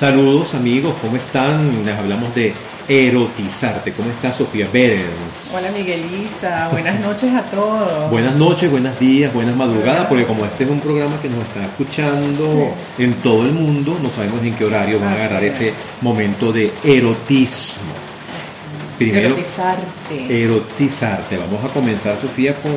[0.00, 1.84] Saludos amigos, ¿cómo están?
[1.84, 2.54] Les hablamos de
[2.88, 3.92] erotizarte.
[3.92, 5.52] ¿Cómo está Sofía Berens?
[5.54, 8.10] Hola Miguel Isa, buenas noches a todos.
[8.10, 11.66] Buenas noches, buenos días, buenas madrugadas, porque como este es un programa que nos está
[11.66, 16.50] escuchando en todo el mundo, no sabemos en qué horario van a agarrar este momento
[16.50, 17.92] de erotismo.
[18.96, 20.42] Primero, erotizarte.
[20.42, 21.36] Erotizarte.
[21.36, 22.72] Vamos a comenzar, Sofía, con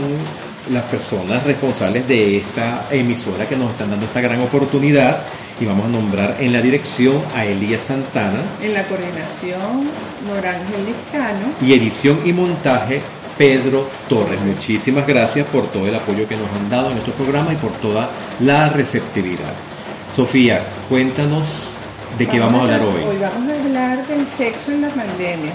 [0.69, 5.23] las personas responsables de esta emisora que nos están dando esta gran oportunidad
[5.59, 8.41] y vamos a nombrar en la dirección a Elías Santana.
[8.61, 9.89] En la coordinación,
[10.27, 11.53] Norángel Liscano.
[11.61, 13.01] Y edición y montaje,
[13.37, 14.41] Pedro Torres.
[14.41, 17.71] Muchísimas gracias por todo el apoyo que nos han dado en estos programas y por
[17.73, 18.09] toda
[18.39, 19.53] la receptividad.
[20.15, 21.47] Sofía, cuéntanos
[22.17, 23.03] de qué vamos, a hablar hoy.
[23.03, 25.53] Hoy vamos a hablar del sexo en la pandemia.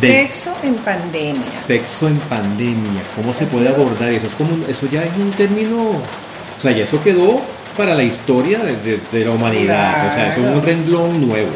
[0.00, 1.50] Sexo en pandemia.
[1.66, 3.02] Sexo en pandemia.
[3.14, 4.26] ¿Cómo se puede abordar eso?
[4.26, 7.40] Es como, eso ya es un término, o sea, ya eso quedó
[7.76, 10.08] para la historia de, la humanidad.
[10.08, 11.50] O sea, es un renglón nuevo.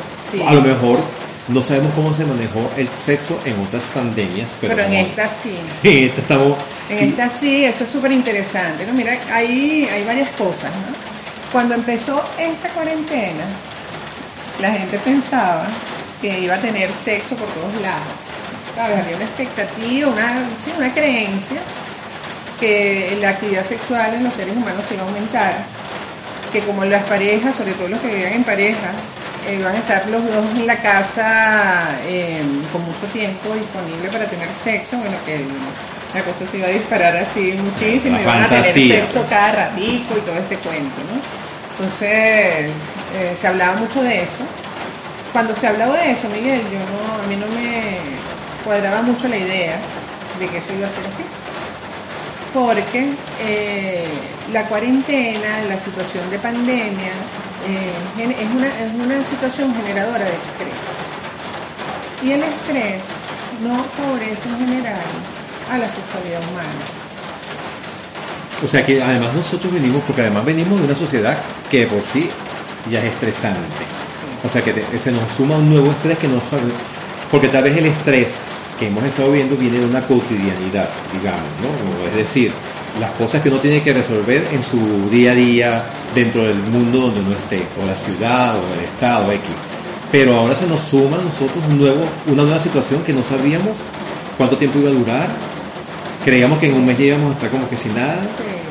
[0.46, 1.00] A lo mejor
[1.48, 5.54] no sabemos cómo se manejó el sexo en otras pandemias, pero, en esta sí.
[5.82, 6.58] En esta estamos.
[6.88, 8.86] En esta sí, eso es súper interesante.
[8.86, 8.92] ¿no?
[8.92, 10.70] Mira, hay, hay varias cosas.
[10.70, 10.94] ¿no?
[11.52, 13.44] Cuando empezó esta cuarentena,
[14.60, 15.66] la gente pensaba
[16.20, 18.29] que iba a tener sexo por todos lados.
[18.78, 21.60] Había una expectativa, una, una creencia
[22.58, 25.54] que la actividad sexual en los seres humanos iba a aumentar
[26.52, 28.90] que como las parejas, sobre todo los que vivían en pareja,
[29.48, 34.26] eh, van a estar los dos en la casa eh, con mucho tiempo disponible para
[34.26, 35.40] tener sexo, bueno, que
[36.14, 40.16] la cosa se iba a disparar así muchísimo, y van a tener sexo cada ratico
[40.18, 41.20] y todo este cuento, ¿no?
[41.78, 44.44] Entonces, eh, se hablaba mucho de eso.
[45.32, 47.96] Cuando se hablaba de eso, Miguel, yo no, a mí no me
[48.64, 49.78] cuadraba mucho la idea
[50.38, 51.24] de que eso iba a ser así
[52.52, 54.04] porque eh,
[54.52, 57.12] la cuarentena, la situación de pandemia,
[57.66, 60.90] eh, es, una, es una situación generadora de estrés.
[62.22, 63.02] Y el estrés
[63.62, 65.00] no favorece en general
[65.70, 66.80] a la sexualidad humana.
[68.64, 71.38] O sea que además nosotros venimos, porque además venimos de una sociedad
[71.70, 72.28] que por sí
[72.90, 73.60] ya es estresante.
[74.44, 76.72] O sea que se nos suma un nuevo estrés que no sabe,
[77.30, 78.36] porque tal vez el estrés
[78.80, 82.08] que hemos estado viendo viene de una cotidianidad, digamos, ¿no?
[82.08, 82.50] Es decir,
[82.98, 86.98] las cosas que uno tiene que resolver en su día a día dentro del mundo
[86.98, 89.44] donde uno esté, o la ciudad, o el estado, X.
[90.10, 93.76] Pero ahora se nos suma a nosotros un nuevo, una nueva situación que no sabíamos
[94.38, 95.28] cuánto tiempo iba a durar.
[96.24, 98.18] Creíamos que en un mes ya íbamos a estar como que sin nada.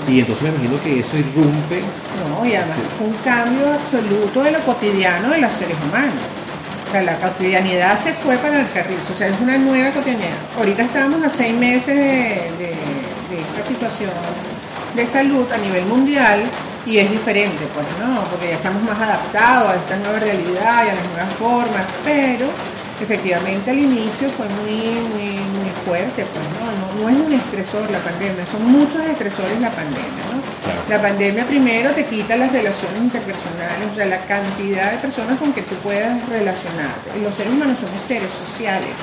[0.08, 1.82] Y entonces me imagino que eso irrumpe.
[2.28, 6.39] No, y además fue un cambio absoluto de lo cotidiano de los seres humanos.
[6.90, 10.40] O sea, la cotidianidad se fue para el carril, o sea, es una nueva cotidianidad.
[10.58, 12.74] Ahorita estamos a seis meses de,
[13.30, 14.10] esta situación
[14.96, 16.42] de salud a nivel mundial
[16.88, 18.24] y es diferente, pues, ¿no?
[18.24, 22.48] Porque ya estamos más adaptados a esta nueva realidad y a las nuevas formas, pero
[23.04, 27.04] efectivamente al inicio fue muy, muy, muy fuerte, pues, ¿no?
[27.04, 27.10] ¿no?
[27.10, 30.90] es un estresor la pandemia, son muchos estresores la pandemia, ¿no?
[30.90, 35.54] La pandemia primero te quita las relaciones interpersonales, o sea, la cantidad de personas con
[35.54, 37.20] que tú puedas relacionarte.
[37.22, 38.96] Los seres humanos somos seres sociales,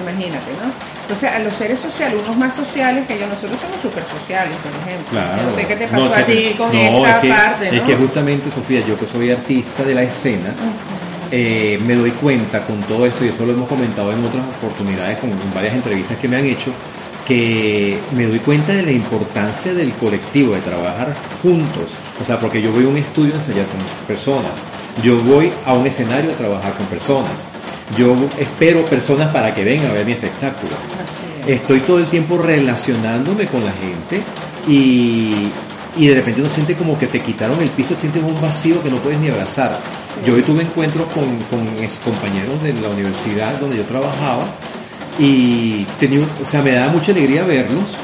[0.00, 0.72] imagínate, ¿no?
[1.02, 4.72] Entonces, a los seres sociales, unos más sociales que ellos, nosotros somos súper sociales, por
[4.82, 5.10] ejemplo.
[5.10, 5.42] Claro.
[5.42, 7.76] No sé qué te pasó a ti con esta parte, ¿no?
[7.76, 10.52] Es que justamente, Sofía, yo que soy artista de la escena,
[11.30, 15.18] eh, me doy cuenta con todo eso, y eso lo hemos comentado en otras oportunidades,
[15.18, 16.72] con, en varias entrevistas que me han hecho,
[17.26, 21.94] que me doy cuenta de la importancia del colectivo, de trabajar juntos.
[22.20, 24.52] O sea, porque yo voy a un estudio a ensayar con personas,
[25.02, 27.44] yo voy a un escenario a trabajar con personas,
[27.96, 30.72] yo espero personas para que vengan a ver mi espectáculo.
[31.46, 34.22] Estoy todo el tiempo relacionándome con la gente
[34.66, 35.48] y,
[36.06, 38.98] de repente uno siente como que te quitaron el piso, sientes un vacío que no
[38.98, 39.80] puedes ni abrazar.
[40.24, 44.44] Yo hoy tuve encuentros con, con ex compañeros de la universidad donde yo trabajaba
[45.18, 47.96] y tenía, o sea, me daba mucha alegría verlos,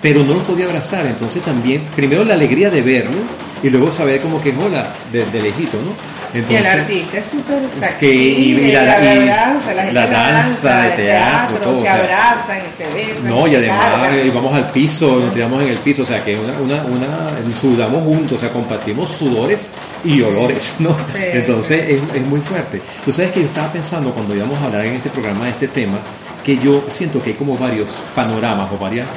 [0.00, 1.06] pero no los podía abrazar.
[1.06, 3.22] Entonces también, primero la alegría de verlos
[3.62, 5.92] y luego saber como que hola de, de lejito, ¿no?
[6.32, 7.58] Entonces, y el artista es súper
[8.00, 13.28] y, la, la, abraza, la, la danza, de teatro, todo, se abrazan y se besan.
[13.28, 16.38] No, y, además eh, vamos al piso, nos tiramos en el piso, o sea que
[16.38, 19.68] una, una, una sudamos juntos, o sea, compartimos sudores
[20.04, 20.96] y olores, ¿no?
[21.16, 22.80] Entonces es, es muy fuerte.
[23.04, 25.66] Tú sabes que yo estaba pensando cuando íbamos a hablar en este programa de este
[25.68, 25.98] tema,
[26.44, 29.08] que yo siento que hay como varios panoramas o varias,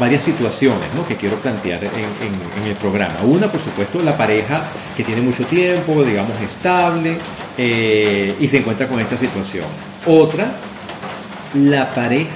[0.00, 1.06] varias situaciones ¿no?
[1.06, 3.20] que quiero plantear en, el programa.
[3.22, 4.64] Una, por supuesto, la pareja
[4.96, 7.18] que tiene mucho tiempo, digamos, estable
[7.56, 9.66] eh, y se encuentra con esta situación.
[10.06, 10.52] Otra,
[11.54, 12.30] la pareja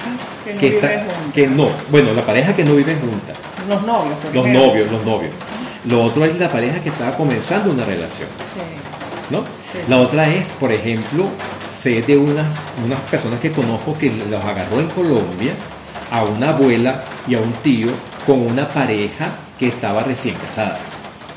[0.59, 3.33] que, está, que no, bueno, la pareja que no vive junta.
[3.67, 5.31] Los novios, Los novios, los novios.
[5.85, 8.29] Lo otro es la pareja que estaba comenzando una relación.
[9.31, 9.39] ¿no?
[9.71, 11.29] Sí, La otra es, por ejemplo,
[11.73, 12.53] sé de unas,
[12.83, 15.53] unas personas que conozco que los agarró en Colombia
[16.11, 17.87] a una abuela y a un tío
[18.25, 19.29] con una pareja
[19.59, 20.77] que estaba recién casada.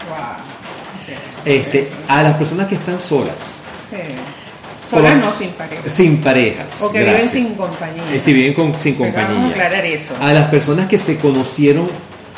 [0.09, 0.19] Wow.
[1.45, 3.57] Este, a las personas que están solas,
[3.89, 3.97] Sí.
[4.91, 5.83] Solas no sin pareja.
[5.91, 7.33] sin parejas, O que gracias.
[7.35, 8.03] viven sin compañía.
[8.13, 9.51] Eh, si viven con, sin Pero Vamos a compañía.
[9.51, 10.15] aclarar eso.
[10.21, 11.89] A las personas que se conocieron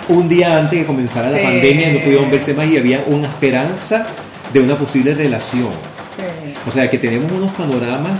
[0.08, 3.28] un día antes de comenzar la pandemia y no pudieron verse más y había una
[3.28, 4.06] esperanza
[4.52, 5.70] de una posible relación.
[6.16, 6.54] Sí.
[6.68, 8.18] O sea que tenemos unos panoramas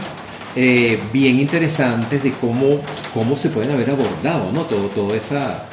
[0.56, 2.81] eh, bien interesantes de cómo,
[3.14, 4.64] cómo se pueden haber abordado, ¿no?
[4.64, 5.64] Todo, todo esa.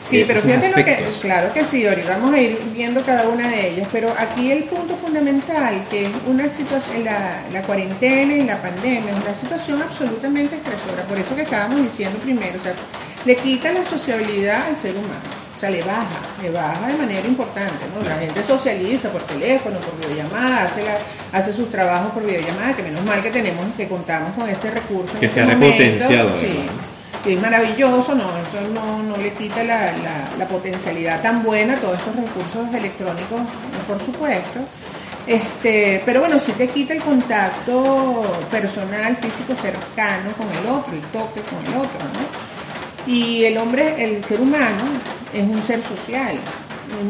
[0.00, 3.28] Sí, eh, pero fíjate lo que, claro que sí, ahorita vamos a ir viendo cada
[3.28, 8.34] una de ellas, pero aquí el punto fundamental, que es una situación, la, la cuarentena
[8.34, 12.62] y la pandemia, es una situación absolutamente estresora, por eso que estábamos diciendo primero, o
[12.62, 12.74] sea,
[13.24, 17.84] le quita la sociabilidad al ser humano, sea, le baja, le baja de manera importante,
[17.94, 18.06] ¿no?
[18.08, 20.98] La gente socializa por teléfono, por videollamada, hace, la-
[21.38, 25.18] hace sus trabajos por videollamada, que menos mal que tenemos, que contamos con este recurso.
[25.20, 26.66] Que este se ha repotenciado, sí
[27.24, 31.74] que es maravilloso, no, eso no, no le quita la, la- la potencialidad tan buena
[31.74, 33.40] a todos estos recursos electrónicos,
[33.86, 34.58] por supuesto.
[35.24, 41.00] Este, pero bueno, sí te quita el contacto personal, físico, cercano con el otro, el
[41.12, 43.12] toque con el otro, ¿no?
[43.12, 44.82] Y el hombre, el ser humano,
[45.32, 46.36] es un ser social.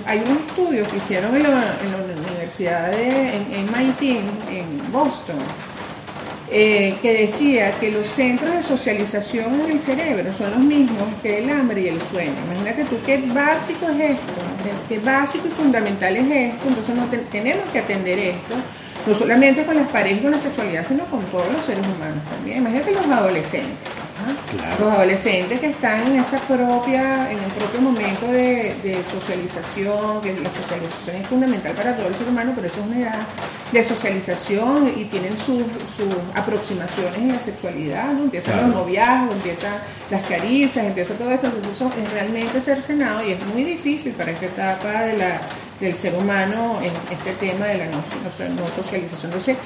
[0.07, 1.99] Hay un estudio que hicieron en la, en la
[2.31, 4.03] Universidad de en MIT,
[4.51, 5.37] en Boston,
[6.55, 11.39] eh, que decía que los centros de socialización en el cerebro son los mismos que
[11.39, 12.35] el hambre y el sueño.
[12.47, 14.33] Imagínate tú qué básico es esto,
[14.89, 18.55] qué básico y fundamental es esto, entonces no te- tenemos que atender esto,
[19.07, 22.23] no solamente con las parejas y con la sexualidad, sino con todos los seres humanos
[22.31, 22.59] también.
[22.59, 23.79] Imagínate los adolescentes.
[24.57, 24.85] Claro.
[24.85, 30.35] Los adolescentes que están en esa propia, en el propio momento de, de socialización, que
[30.41, 33.21] la socialización es fundamental para todo el ser humano, pero eso es una edad
[33.73, 35.63] de socialización y tienen sus
[36.35, 38.25] aproximaciones en la sexualidad, ¿no?
[38.25, 38.69] Empiezan Claro.
[38.69, 39.75] los noviazgos, empiezan
[40.11, 44.31] las caricias, empieza todo esto, entonces eso es realmente cercenado y es muy difícil para
[44.33, 45.41] esta etapa de la,
[45.83, 49.33] del ser humano en este tema de la no, socialización.
[49.33, 49.57] Entonces,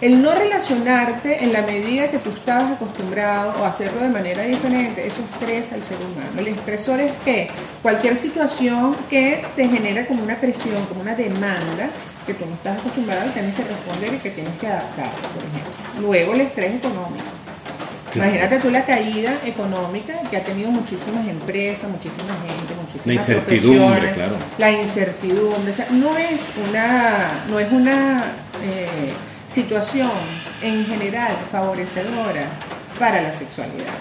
[0.00, 5.06] el no relacionarte en la medida que tú estabas acostumbrado o hacerlo de manera diferente,
[5.06, 6.38] eso estresa al ser humano.
[6.38, 7.48] El estresor es que
[7.82, 11.90] cualquier situación que te genera como una presión, como una demanda,
[12.26, 16.00] que tú no estás acostumbrado, tienes que responder y que tienes que adaptar, por ejemplo.
[16.00, 17.35] Luego el estrés económico.
[18.16, 18.30] Claro.
[18.30, 24.12] Imagínate tú la caída económica que ha tenido muchísimas empresas, muchísima gente, muchísimas La incertidumbre,
[24.12, 24.36] claro.
[24.58, 28.24] La incertidumbre, o sea, no es una, no es una
[28.62, 29.12] eh,
[29.46, 30.10] situación
[30.62, 32.48] en general favorecedora
[32.98, 33.94] para la sexualidad.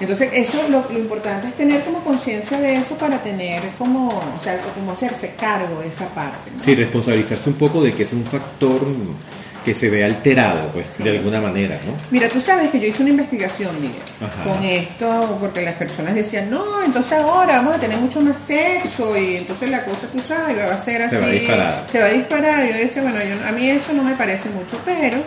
[0.00, 4.40] Entonces, eso lo, lo importante es tener como conciencia de eso para tener como, o
[4.40, 6.50] sea, como hacerse cargo de esa parte.
[6.56, 6.62] ¿no?
[6.62, 8.80] Sí, responsabilizarse un poco de que es un factor
[9.68, 11.92] que se ve alterado, pues, de alguna manera, ¿no?
[12.10, 14.44] Mira, tú sabes que yo hice una investigación, Miguel, Ajá.
[14.50, 19.16] con esto, porque las personas decían, no, entonces ahora vamos a tener mucho más sexo
[19.18, 21.16] y entonces la cosa, tú sabes, va a ser así.
[21.16, 21.84] Se va a disparar.
[21.86, 22.66] Se va a disparar.
[22.66, 25.18] Yo decía, bueno, yo- a mí eso no me parece mucho, pero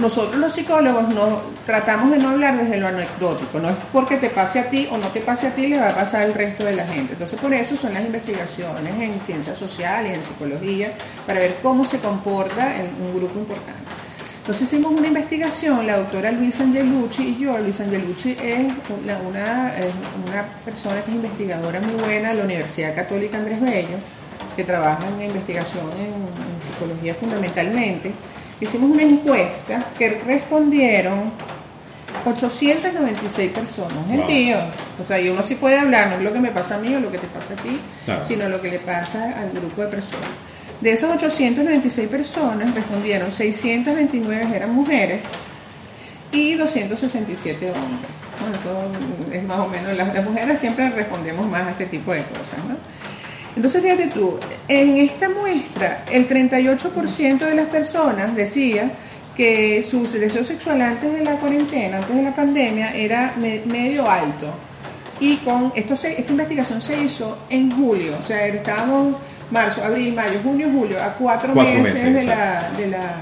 [0.00, 3.58] nosotros los psicólogos no, tratamos de no hablar desde lo anecdótico.
[3.58, 5.90] No es porque te pase a ti o no te pase a ti, le va
[5.90, 7.14] a pasar al resto de la gente.
[7.14, 10.92] Entonces, por eso son las investigaciones en ciencias sociales, en psicología,
[11.26, 13.82] para ver cómo se comporta en un grupo importante.
[14.48, 17.58] Entonces hicimos una investigación, la doctora Luisa Angelucci y yo.
[17.58, 19.74] Luisa Angelucci es una,
[20.26, 23.98] una, persona que es investigadora muy buena de la Universidad Católica Andrés Bello,
[24.56, 28.14] que trabaja en investigación en psicología fundamentalmente.
[28.60, 31.32] Hicimos una encuesta que respondieron
[32.24, 34.08] 896 personas, Wow.
[34.08, 34.56] gentío.
[35.02, 36.94] O sea, y uno sí puede hablar, no es lo que me pasa a mí
[36.94, 38.24] o lo que te pasa a ti, Claro.
[38.24, 40.28] sino lo que le pasa al grupo de personas.
[40.80, 45.20] De esas 896 personas respondieron 629 eran mujeres
[46.32, 48.10] y 267 hombres.
[48.40, 52.12] Bueno, eso es más o menos, las, las mujeres siempre respondemos más a este tipo
[52.12, 52.76] de cosas, ¿no?
[53.58, 54.38] Entonces, fíjate tú,
[54.68, 58.88] en esta muestra, el 38% de las personas decía
[59.36, 64.08] que su deseo sexual antes de la cuarentena, antes de la pandemia, era me- medio
[64.08, 64.46] alto.
[65.18, 69.16] Y con esto se- esta investigación se hizo en julio, o sea, estábamos
[69.50, 73.14] marzo, abril, mayo, junio, julio, a cuatro, Cuatro meses, meses, de, la, de, la,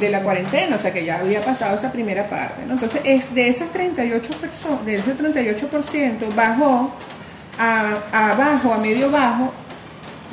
[0.00, 2.62] de la cuarentena, o sea que ya había pasado esa primera parte.
[2.66, 2.72] ¿no?
[2.74, 6.92] Entonces, es de esas 38 personas, de ese 38% bajó
[7.58, 9.52] a, a bajo, a medio bajo,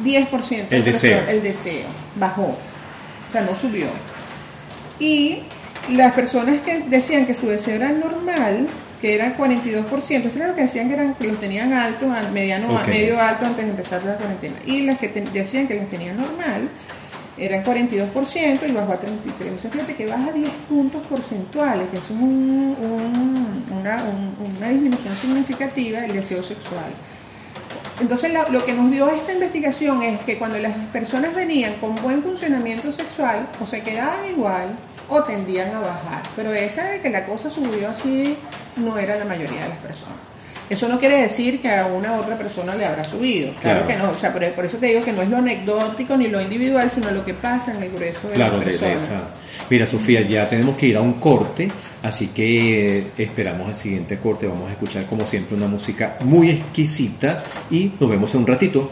[0.04, 1.22] 10% de El deseo.
[1.30, 2.44] el deseo, bajó,
[3.30, 3.88] o sea, no subió.
[5.00, 5.40] Y
[5.90, 8.68] las personas que decían que su deseo era normal,
[9.02, 12.32] que era 42%, esto era lo que decían que, eran, que los tenían alto, al-
[12.32, 14.56] mediano, medio alto antes de empezar la cuarentena.
[14.66, 16.70] Y las que decían que las tenían normal,
[17.38, 19.56] Eran 42% y bajó a 33%.
[19.56, 24.70] O sea, fíjate que baja 10 puntos porcentuales, que es un- un- una, un- una
[24.70, 26.92] disminución significativa del deseo sexual.
[28.00, 31.96] Entonces la- lo que nos dio esta investigación es que cuando las personas venían con
[31.96, 34.76] buen funcionamiento sexual, o se quedaban igual
[35.08, 36.24] o tendían a bajar.
[36.36, 38.38] Pero esa de que la cosa subió así
[38.76, 40.16] no era la mayoría de las personas.
[40.72, 43.52] Eso no quiere decir que a una u otra persona le habrá subido.
[43.62, 43.88] Claro, Claro.
[43.88, 44.12] que no.
[44.12, 46.90] O sea, por, por eso te digo que no es lo anecdótico ni lo individual,
[46.90, 49.04] sino lo que pasa en el grueso de Claro, personas.
[49.04, 49.22] esa.
[49.70, 51.68] Mira, Sofía, ya tenemos que ir a un corte,
[52.02, 54.48] así que esperamos el siguiente corte.
[54.48, 58.92] Vamos a escuchar, como siempre, una música muy exquisita y nos vemos en un ratito.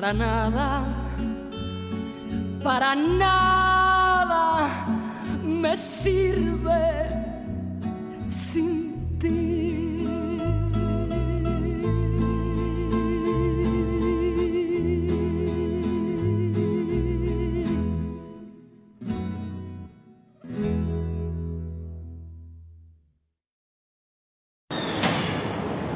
[0.00, 0.84] para nada,
[2.62, 4.68] para nada
[5.42, 7.08] me sirve
[8.28, 9.98] sin ti.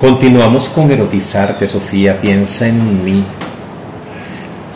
[0.00, 3.25] Continuamos con erotizarte, Sofía, piensa en mí,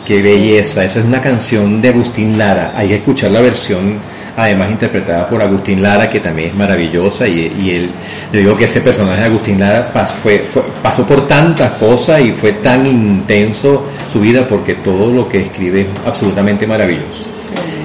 [0.07, 2.71] Qué belleza, esa es una canción de Agustín Lara.
[2.77, 3.95] Hay que escuchar la versión,
[4.37, 7.27] además interpretada por Agustín Lara, que también es maravillosa.
[7.27, 7.91] Y, y él,
[8.31, 12.21] yo digo que ese personaje de Agustín Lara pas- fue- fue- pasó por tantas cosas
[12.21, 17.25] y fue tan intenso su vida porque todo lo que escribe es absolutamente maravilloso.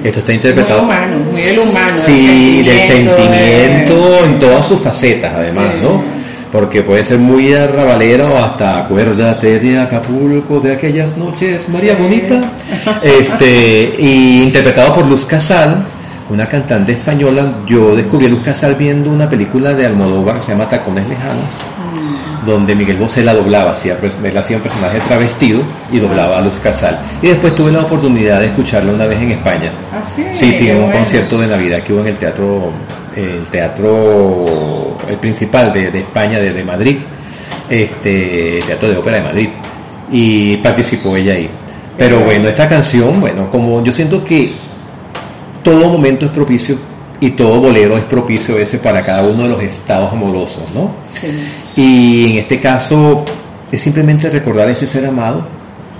[0.01, 0.83] Esto está interpretado.
[0.83, 5.65] Muy humano, muy humano, Sí, del del sentimiento, sentimiento de- en todas sus facetas, además,
[5.73, 5.79] Sí.
[5.81, 6.12] ¿no?
[6.53, 11.95] Porque puede ser muy arrabalero o hasta acuérdate de Acapulco, de aquellas noches, María.
[11.95, 12.41] Bonita.
[13.01, 15.83] Este, y interpretado por Luz Casal,
[16.29, 17.55] una cantante española.
[17.65, 21.49] Yo descubrí a Luz Casal viendo una película de Almodóvar que se llama Tacones Lejanos,
[22.45, 26.59] donde Miguel Bosé la doblaba, hacía, él hacía un personaje travestido y doblaba a Luz
[26.59, 26.99] Casal.
[27.23, 29.71] Y después tuve la oportunidad de escucharla una vez en España.
[29.91, 30.97] Ah, sí, Sí, sí, en un bueno.
[30.99, 32.71] concierto de Navidad que hubo en el teatro,
[33.15, 36.97] el teatro, el principal de, de España, de, de Madrid,
[37.69, 39.49] este, Teatro de Ópera de Madrid,
[40.11, 41.49] y participó ella ahí.
[41.97, 44.51] Pero bueno, esta canción, bueno, como yo siento que
[45.63, 46.77] todo momento es propicio
[47.19, 50.91] y todo bolero es propicio ese para cada uno de los estados amorosos, ¿no?
[51.13, 51.81] Sí.
[51.81, 53.23] Y en este caso
[53.71, 55.47] es simplemente recordar ese ser amado,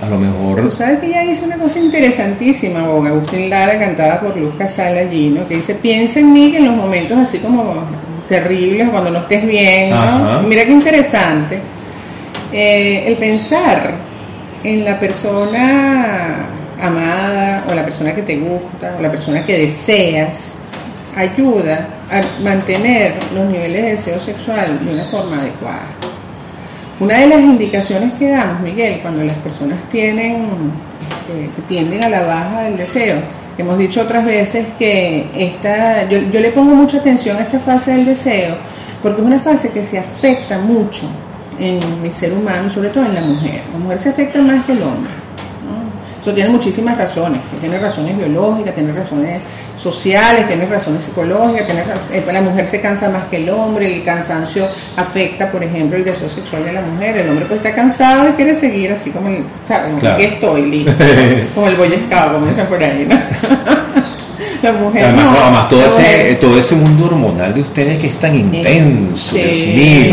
[0.02, 4.20] a lo mejor Tú sabes que ella hizo una cosa interesantísima, con Agustín Lara, cantada
[4.20, 5.48] por Luz Casal allí, ¿no?
[5.48, 7.64] Que dice, piensa en mí que en los momentos así como
[8.28, 10.42] terribles, cuando no estés bien, ¿no?
[10.42, 11.60] Mira qué interesante.
[12.52, 13.94] Eh, el pensar
[14.62, 16.46] en la persona
[16.80, 20.56] amada o la persona que te gusta o la persona que deseas
[21.16, 25.86] ayuda a mantener los niveles de deseo sexual de una forma adecuada.
[27.00, 32.22] Una de las indicaciones que damos, Miguel, cuando las personas tienen, este, tienden a la
[32.22, 33.16] baja del deseo,
[33.58, 37.92] hemos dicho otras veces que esta, yo, yo le pongo mucha atención a esta fase
[37.92, 38.56] del deseo,
[39.02, 41.06] porque es una fase que se afecta mucho
[41.58, 43.62] en el ser humano, sobre todo en la mujer.
[43.72, 45.23] La mujer se afecta más que el hombre.
[46.24, 46.30] ¿No?
[46.30, 49.42] Eso tiene muchísimas razones, tiene razones biológicas, tiene razones
[49.76, 51.82] sociales, tiene razones psicológicas, tiene
[52.12, 56.04] eh, la mujer se cansa más que el hombre, el cansancio afecta, por ejemplo, el
[56.04, 59.28] deseo sexual de la mujer, el hombre pues está cansado y quiere seguir así como
[59.28, 60.00] el, ¿sabes?
[60.00, 60.18] Claro.
[60.18, 60.92] estoy listo,
[61.54, 63.16] como el boy scout, como dicen por ahí, ¿no?
[64.64, 68.06] La mujer Además, no, además todo, ese, mujer- todo ese mundo hormonal de ustedes que
[68.08, 69.66] es tan intenso, Sí, Dios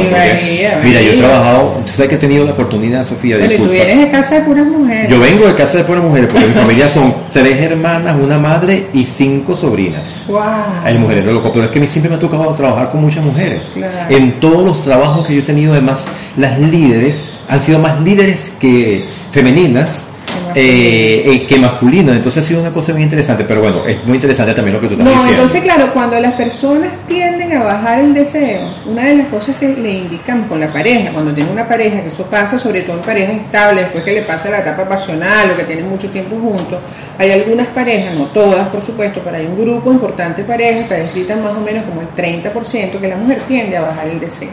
[0.03, 0.11] mío.
[0.11, 3.65] María, mira, yo he trabajado, tú sabes que he tenido la oportunidad, Sofía, y tú
[3.69, 5.09] vienes de casa de puras mujeres.
[5.09, 8.87] Yo vengo de casa de puras mujeres, porque mi familia son tres hermanas, una madre
[8.93, 10.25] y cinco sobrinas.
[10.27, 10.41] Wow.
[10.83, 13.01] Hay mujeres lo loco, pero es que a mí siempre me ha tocado trabajar con
[13.01, 13.61] muchas mujeres.
[13.73, 14.13] Claro.
[14.15, 16.03] En todos los trabajos que yo he tenido, además,
[16.37, 20.07] las líderes han sido más líderes que femeninas
[20.55, 22.15] eh, eh, que masculinas.
[22.15, 24.87] Entonces ha sido una cosa muy interesante, pero bueno, es muy interesante también lo que
[24.87, 25.43] tú estás No, diciendo.
[25.43, 29.67] entonces claro, cuando las personas tienden a bajar el deseo, una de las cosas que
[29.69, 33.01] le indicamos con la pareja, cuando tiene una pareja, que eso pasa sobre todo en
[33.03, 36.79] parejas estables, después que le pasa la etapa pasional o que tienen mucho tiempo juntos,
[37.17, 40.95] hay algunas parejas, no todas por supuesto, pero hay un grupo importante de parejas que
[40.95, 44.49] descritan más o menos como el 30% que la mujer tiende a bajar el deseo.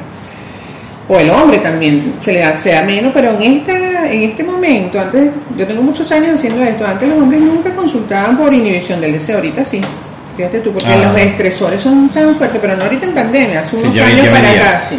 [1.10, 4.44] O el hombre también se le da, se da menos, pero en esta, en este
[4.44, 9.00] momento, antes, yo tengo muchos años haciendo esto, antes los hombres nunca consultaban por inhibición
[9.00, 9.80] del deseo, ahorita sí.
[10.36, 11.10] Fíjate tú, porque Ah.
[11.10, 14.82] los estresores son tan fuertes, pero no ahorita en pandemia, hace unos años para acá,
[14.88, 14.96] sí.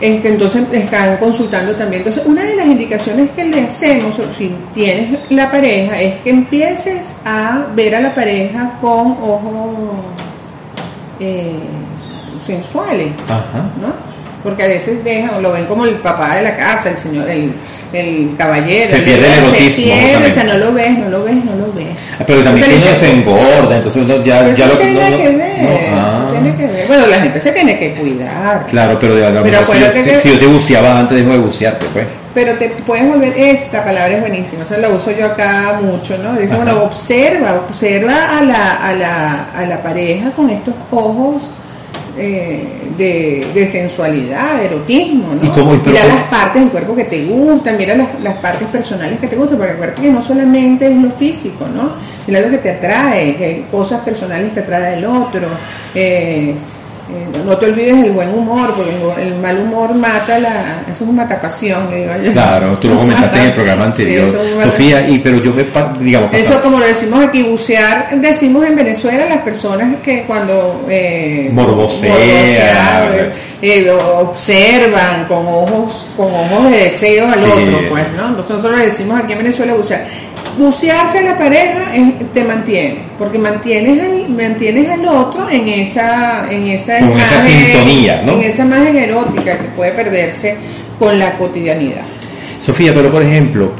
[0.00, 2.00] Este, entonces están consultando también.
[2.02, 7.16] Entonces, una de las indicaciones que le hacemos, si tienes la pareja, es que empieces
[7.24, 9.74] a ver a la pareja con ojos
[11.20, 11.52] eh,
[12.40, 13.08] sensuales.
[13.28, 13.70] Ajá.
[13.80, 14.07] ¿no?
[14.42, 17.28] Porque a veces dejan, o lo ven como el papá de la casa, el señor,
[17.28, 17.52] el,
[17.92, 18.90] el caballero.
[18.90, 20.30] Se pierde el se erotismo pierde, también.
[20.30, 21.86] o sea, no lo ves, no lo ves, no lo ves.
[22.20, 24.80] Ah, Pero también O sea, uno se engorda, entonces uno ya, Pero ya eso lo
[24.80, 26.28] tiene no, que ver, no, ah.
[26.30, 26.86] tiene que ver.
[26.86, 28.66] Bueno, la gente se tiene que cuidar.
[28.66, 31.18] Claro, pero, a lo Pero mejor si, acuérdate si- que- si yo te buceaba antes,
[31.18, 32.06] dejo de bucearte, pues.
[32.34, 36.34] Pero te puedes volver, esa palabra es buenísima, esa la uso yo acá mucho, ¿no?
[36.38, 41.50] Dice, bueno, observa, observa a la, a la, a la pareja con estos ojos
[42.16, 42.62] eh,
[42.96, 45.46] de, de sensualidad, de erotismo, ¿no?
[45.46, 48.36] ¿Y cómo- y pero mira las partes del cuerpo que te gustan, mira las, las
[48.38, 51.92] partes personales que te gustan, porque acuérdate que no solamente es lo físico, ¿no?
[52.26, 55.48] Mira lo que te atrae, eh, cosas personales que atrae del otro.
[55.94, 56.54] eh,
[57.10, 60.82] eh, no te olvides del buen humor, porque el, el mal humor mata la.
[60.82, 62.32] Eso es un matapasión, le digo yo.
[62.32, 65.64] Claro, tú lo comentaste en el programa anterior, es Sofía, y pero yo me,
[66.00, 71.48] digamos, Eso como lo decimos aquí, bucear, decimos en Venezuela las personas que cuando eh,
[71.52, 77.50] morbosean, eh, lo observan con ojos, con ojos de deseo al Sí.
[77.50, 78.30] otro, pues, ¿no?
[78.30, 80.04] Nosotros le decimos aquí en Venezuela bucear.
[80.58, 86.46] Bucearse a la pareja es- te mantiene, porque mantienes al, mantienes al otro en esa,
[86.50, 88.32] en esa Con esa sintonía, ¿no?
[88.32, 90.56] en esa imagen erótica que puede perderse
[90.98, 92.02] con la cotidianidad.
[92.60, 93.70] Sofía, pero por ejemplo,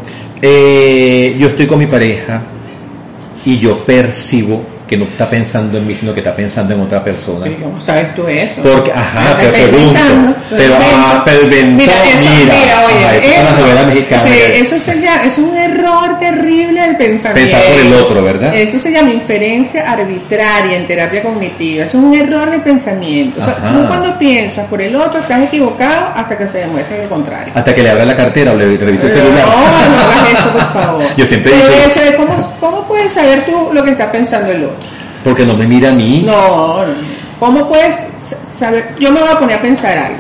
[0.40, 2.42] eh, yo estoy con mi pareja
[3.44, 7.04] y yo percibo que no está pensando en mí, sino que está pensando en otra
[7.04, 7.44] persona.
[7.44, 8.62] Pero ¿Cómo sabes tú eso?
[8.62, 10.00] Porque, ajá, No te pregunto.
[10.56, 14.24] Pero, ah, pero inventó, Mira, eso, mira, mira, oye, ajá, son las novelas mexicanas.
[14.24, 17.50] sí, que- eso, se llama- eso es un error terrible del pensamiento.
[17.52, 18.54] Pensar por el otro, ¿verdad?
[18.54, 21.84] Eso se llama inferencia arbitraria en terapia cognitiva.
[21.84, 23.40] Eso es un error de pensamiento.
[23.40, 23.72] O sea, Ajá.
[23.82, 27.52] tú cuando piensas por el otro estás equivocado hasta que se demuestre lo contrario.
[27.54, 29.44] Hasta que le abra la cartera o le revise el No, celular.
[29.46, 31.04] no hagas eso, por favor.
[31.16, 34.64] Yo siempre digo- eso es, ¿cómo, ¿Cómo puedes saber tú lo que está pensando el
[34.64, 34.77] otro?
[35.24, 36.22] Porque no me mira a mí.
[36.24, 36.84] No.
[37.40, 38.94] ¿Cómo puedes sa- saber?
[38.98, 40.18] Yo me voy a poner a pensar algo.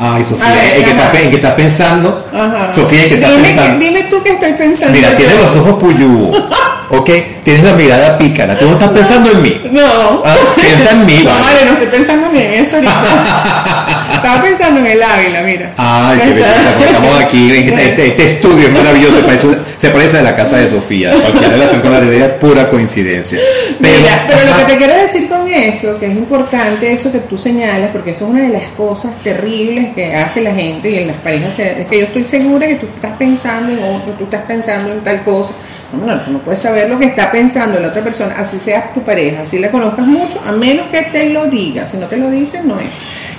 [0.00, 2.28] Ay, Sofía, ver, ¿en qué estás, en qué estás pensando?
[2.32, 2.72] Ajá.
[2.74, 3.84] Sofía, ¿en qué estás dime, pensando?
[3.84, 4.94] dime tú qué estoy pensando.
[4.94, 6.32] Mira, tienes los ojos puyú,
[6.90, 7.10] ¿ok?
[7.42, 8.56] Tienes la mirada pícara.
[8.58, 9.60] Tú no estás pensando en mí.
[9.72, 10.22] No.
[10.24, 11.64] Ah, piensa en mí, No, vale.
[11.64, 14.04] no estoy pensando ni en eso ahorita.
[14.18, 15.72] Estaba pensando en el águila, mira.
[15.76, 19.48] Ay, qué belleza, porque estamos aquí, en este, este- este estudio es maravilloso, se parece,
[19.78, 21.10] se parece a la casa de Sofía.
[21.12, 23.38] Cualquier relación con la realidad es pura coincidencia.
[23.80, 27.18] Pero, Mira, pero lo que te quiero decir con eso, que es importante eso que
[27.20, 30.96] tú señalas, porque eso es una de las cosas terribles que hace la gente y
[30.98, 34.24] en las parejas, es que yo estoy segura que tú estás pensando en otro, tú
[34.24, 35.52] estás pensando en tal cosa.
[35.92, 38.92] No, no, tú no puedes saber lo que está pensando la otra persona, así sea
[38.92, 41.86] tu pareja, así la conozcas mucho, a menos que te lo diga.
[41.86, 42.88] Si no te lo dicen, no es.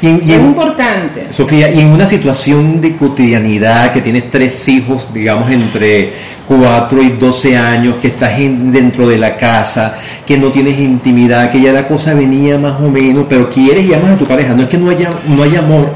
[0.02, 1.28] y en- y es en- importante.
[1.32, 6.14] Sofía, y en una situación de cotidianidad, que tienes tres hijos, digamos, entre
[6.48, 11.52] 4 y 12 años, que estás en- dentro de la casa, que no tienes intimidad,
[11.52, 14.54] que ya la cosa venía más o menos, pero quieres y amas a tu pareja,
[14.56, 15.94] no es que no haya, no haya amor,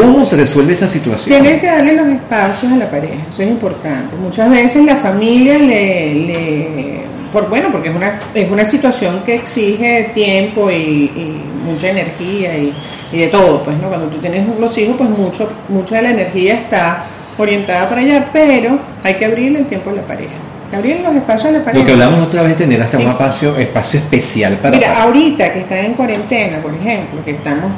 [0.00, 1.40] ¿cómo se resuelve esa situación?
[1.40, 4.16] Tienes que darle los espacios a la pareja, eso es importante.
[4.16, 7.02] Muchas veces la familia le, le-
[7.32, 12.56] por bueno, porque es una, es una situación que exige tiempo y, y mucha energía
[12.56, 12.72] y,
[13.12, 16.10] y de todo, pues no, cuando tú tienes los hijos, pues mucho, mucha de la
[16.10, 17.04] energía está
[17.38, 20.32] orientada para allá, pero hay que abrirle el tiempo a la pareja,
[20.76, 21.78] abrirle los espacios a la pareja.
[21.80, 24.76] Lo que hablamos otra vez, tener hasta un espacio, espacio especial para...
[24.76, 27.72] Mira, ahorita que están en cuarentena, por ejemplo, que estamos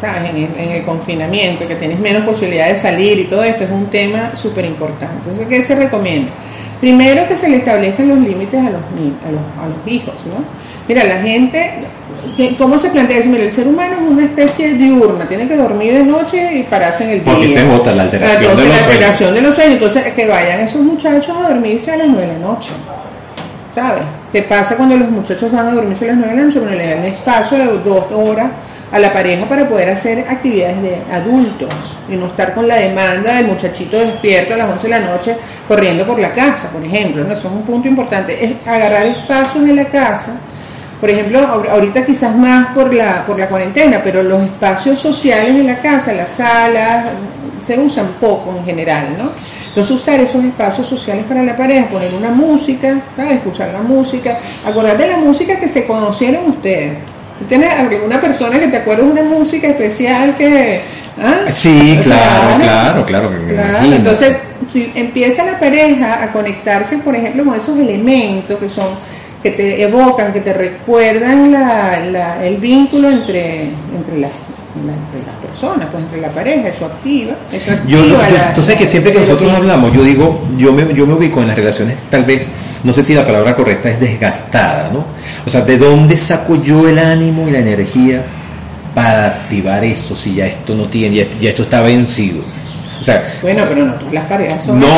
[0.00, 0.30] ¿sabes?
[0.30, 3.70] En, el, en el confinamiento, que tienes menos posibilidad de salir y todo esto, es
[3.70, 5.14] un tema súper importante.
[5.24, 6.30] Entonces, ¿qué se recomienda?
[6.80, 10.44] Primero que se le establecen los límites a los, a los, a los hijos, ¿no?
[10.86, 11.70] Mira, la gente,
[12.36, 13.28] ¿qué- ¿cómo se plantea eso?
[13.30, 17.04] Mira, el ser humano es una especie diurna, tiene que dormir de noche y pararse
[17.04, 17.32] en el día.
[17.32, 18.92] Porque se nota la alteración Entonces, de los la sueños.
[18.92, 19.72] alteración de los sueños.
[19.74, 22.70] Entonces, que vayan esos muchachos a dormirse a las 9 de la noche.
[23.74, 24.02] ¿Sabes?
[24.32, 26.58] ¿Qué pasa cuando los muchachos van a dormirse a las 9 de la noche?
[26.60, 28.50] Bueno, le dan espacio de dos horas
[28.94, 31.68] a la pareja para poder hacer actividades de adultos
[32.08, 35.36] y no estar con la demanda del muchachito despierto a las 11 de la noche
[35.66, 37.24] corriendo por la casa, por ejemplo.
[37.24, 37.32] ¿no?
[37.32, 38.42] Eso es un punto importante.
[38.44, 40.38] Es agarrar espacios en la casa.
[41.00, 45.50] Por ejemplo, ahor- ahorita quizás más por la, por la cuarentena, pero los espacios sociales
[45.50, 47.06] en la casa, las salas,
[47.60, 49.30] se usan poco en general, ¿no?
[49.68, 52.96] Entonces usar esos espacios sociales para la pareja, poner una música,
[53.28, 56.92] escuchar la música, acordarte de la música que se conocieron ustedes.
[57.44, 60.80] ¿Tú tienes alguna persona que te acuerdes de una música especial que...
[61.22, 61.50] ¿ah?
[61.50, 63.94] Sí, claro, claro, claro, Claro.
[63.94, 64.36] Entonces,
[64.72, 68.88] si empieza la pareja a conectarse, por ejemplo, con esos elementos que son
[69.42, 74.43] que te evocan, que te recuerdan la- la- el vínculo entre, entre, las, la-
[74.80, 77.34] entre las personas, pues entre la pareja, eso activa.
[77.52, 80.92] Eso Yo, activa yo- la- entonces que siempre que nosotros hablamos, yo digo, yo me,
[80.94, 82.46] yo me ubico en las relaciones, tal vez,
[82.82, 85.04] no sé si la palabra correcta es desgastada, ¿no?
[85.46, 88.22] O sea, ¿de dónde saco yo el ánimo y la energía
[88.94, 92.42] para activar eso si ya esto no tiene, ya, ya esto está vencido?
[93.00, 94.90] O sea, Bueno, pero no las parejas son no, ¿eh?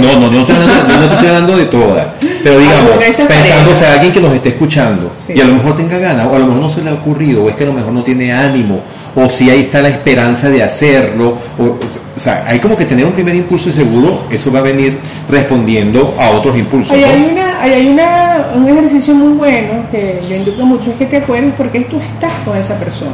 [0.00, 2.06] no, no, no, no te estoy hablando de todas,
[2.42, 2.90] pero digamos,
[3.28, 6.34] pensando, o sea, alguien que nos esté escuchando y a lo mejor tenga ganas, o
[6.34, 8.02] a lo mejor no se le ha ocurrido, o es que a lo mejor no
[8.02, 8.80] tiene ánimo,
[9.14, 13.12] o si ahí está la esperanza de hacerlo, o, sea, hay como que tener un
[13.12, 16.92] primer impulso y seguro eso va a venir respondiendo a otros impulsos.
[16.92, 21.18] Hay, una, hay una, un ejercicio muy bueno que le induco mucho, es que te
[21.18, 23.12] acuerdes por qué tú estás con esa persona.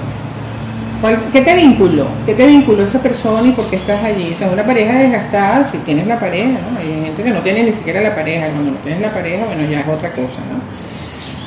[1.00, 2.06] ¿Cuál- ¿Qué te vinculó?
[2.24, 4.30] ¿Qué te vinculó esa persona y por qué estás allí?
[4.32, 6.78] O sea, una pareja desgastada, si tienes la pareja, ¿no?
[6.78, 9.70] Hay gente que no tiene ni siquiera la pareja, cuando no tienes la pareja, bueno,
[9.70, 10.60] ya es otra cosa, ¿no?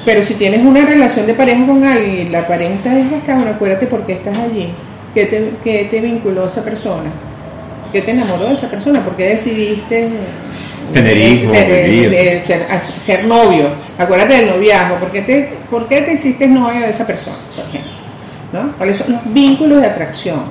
[0.05, 3.51] Pero si tienes una relación de pareja con alguien y la pareja está desgastada, bueno,
[3.51, 4.71] acuérdate por qué estás allí.
[5.13, 7.09] ¿Qué te, qué te vinculó esa persona?
[7.91, 9.03] ¿Qué te enamoró de esa persona?
[9.03, 10.09] ¿Por qué decidiste eh,
[10.93, 11.51] Tener hijos,
[12.11, 12.65] de ser,
[12.99, 13.69] ser novio?
[13.97, 14.95] Acuérdate del noviazgo.
[14.97, 17.91] ¿Por qué, te, ¿Por qué te hiciste novio de esa persona, por ejemplo?
[18.51, 18.71] ¿No?
[18.77, 20.41] ¿Cuáles son los vínculos de atracción?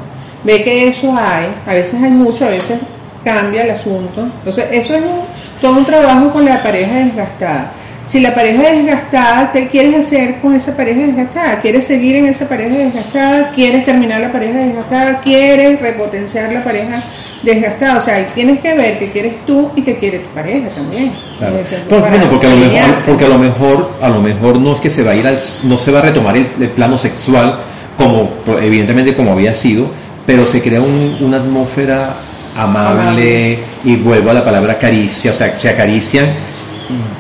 [0.45, 2.79] Ve que eso hay, a veces hay mucho, a veces
[3.25, 4.23] cambia el asunto.
[4.39, 7.73] Entonces, eso es un- todo un trabajo con la pareja desgastada.
[8.07, 11.61] Si la pareja es desgastada, ¿qué quieres hacer con esa pareja desgastada?
[11.61, 13.51] ¿Quieres seguir en esa pareja desgastada?
[13.51, 15.21] ¿Quieres terminar la pareja desgastada?
[15.21, 17.03] ¿Quieres repotenciar la pareja
[17.43, 17.99] desgastada?
[17.99, 21.13] O sea, ahí tienes que ver qué quieres tú y qué quiere tu pareja también.
[21.39, 21.57] Claro.
[21.89, 24.81] Pues, bueno, porque a lo mejor, porque a lo mejor, a lo mejor no es
[24.81, 27.59] que se va a ir al, no se va a retomar el, el plano sexual
[27.99, 28.31] como
[28.63, 29.91] evidentemente como había sido,
[30.25, 32.15] pero se crea un- una atmósfera
[32.57, 36.27] amable, y vuelvo a la palabra caricia, o sea, se acarician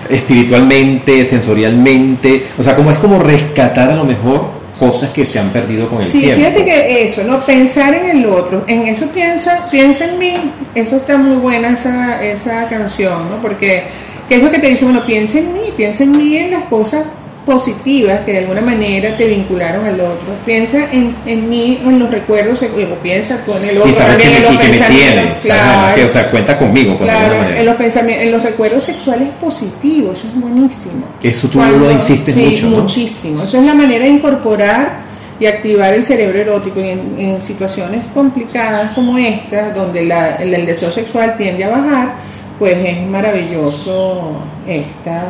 [0.08, 5.50] espiritualmente, sensorialmente, o sea, como es como rescatar a lo mejor cosas que se han
[5.50, 6.36] perdido con el Sí, tiempo.
[6.36, 7.40] fíjate que eso, ¿no?
[7.40, 10.34] Pensar en el otro, en eso piensa, piensa en mí,
[10.74, 13.36] eso está muy buena esa, esa canción, ¿no?
[13.42, 13.82] Porque,
[14.28, 14.84] ¿qué es lo que te dice?
[14.84, 17.02] Bueno, piensa en mí, piensa en mí en las cosas
[17.48, 22.10] positivas que de alguna manera te vincularon al otro, piensa en, en mí, en los
[22.10, 24.78] recuerdos, o piensa con el otro y sabes que, en me, los y que me
[24.86, 25.94] tiene, claro.
[25.96, 27.60] Que, o sea, cuenta conmigo, por Claro, alguna manera.
[27.60, 31.04] en los pensamientos, en los recuerdos sexuales positivos, eso es buenísimo.
[31.22, 32.76] Eso tú lo insistes sí, mucho, ¿no?
[32.82, 33.42] muchísimo.
[33.44, 35.08] Eso es la manera de incorporar
[35.40, 40.52] y activar el cerebro erótico y en, en situaciones complicadas como esta, donde la- el,
[40.52, 42.12] el deseo sexual tiende a bajar,
[42.58, 44.32] pues es maravilloso
[44.66, 45.24] esta,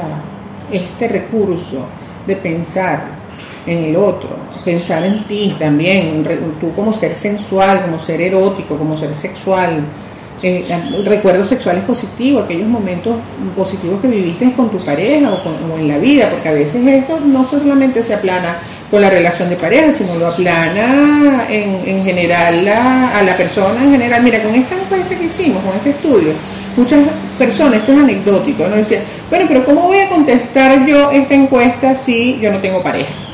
[0.72, 1.86] este recurso
[2.28, 3.18] de pensar
[3.66, 4.30] en el otro,
[4.64, 6.24] pensar en ti también,
[6.60, 9.80] tú como ser sensual, como ser erótico, como ser sexual,
[10.42, 10.64] eh,
[11.04, 13.16] recuerdos sexuales positivos, aquellos momentos
[13.56, 17.18] positivos que viviste con tu pareja o, con- en la vida, porque a veces esto
[17.20, 18.58] no solamente se aplana
[18.90, 23.82] con la relación de pareja, sino lo aplana en, en general la- a la persona
[23.82, 24.22] en general.
[24.22, 26.32] Mira, con esta encuesta que hicimos, con este estudio,
[26.78, 27.00] muchas
[27.38, 28.76] personas, esto es anecdótico, ¿no?
[28.76, 33.27] Decían, bueno, pero ¿cómo voy a contestar yo esta encuesta si yo no tengo pareja?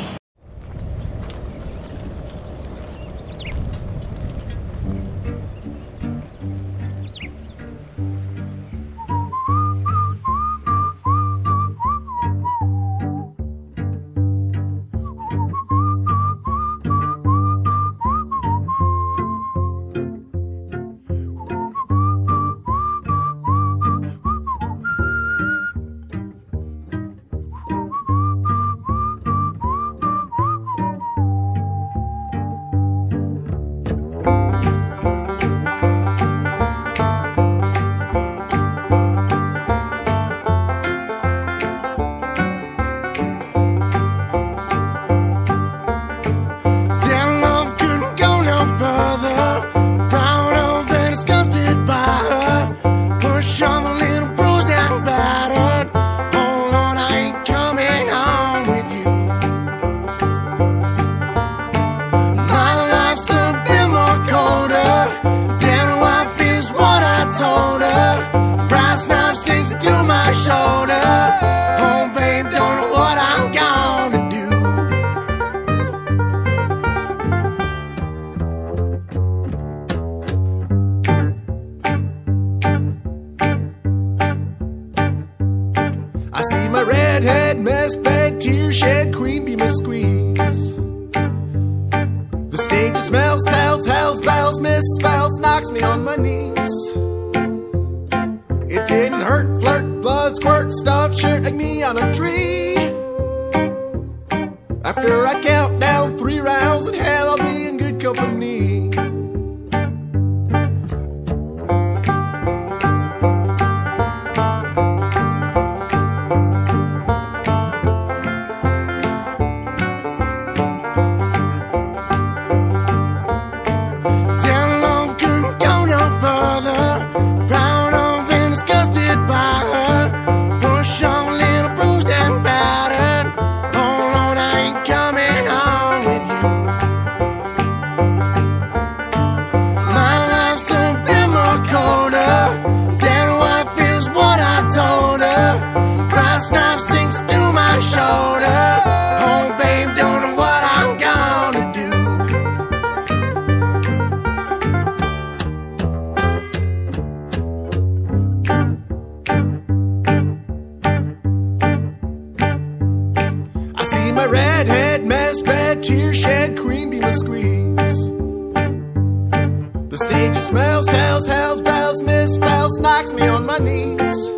[169.94, 174.28] The stage smells, tells, hells, bells, misspells, knocks me on my knees.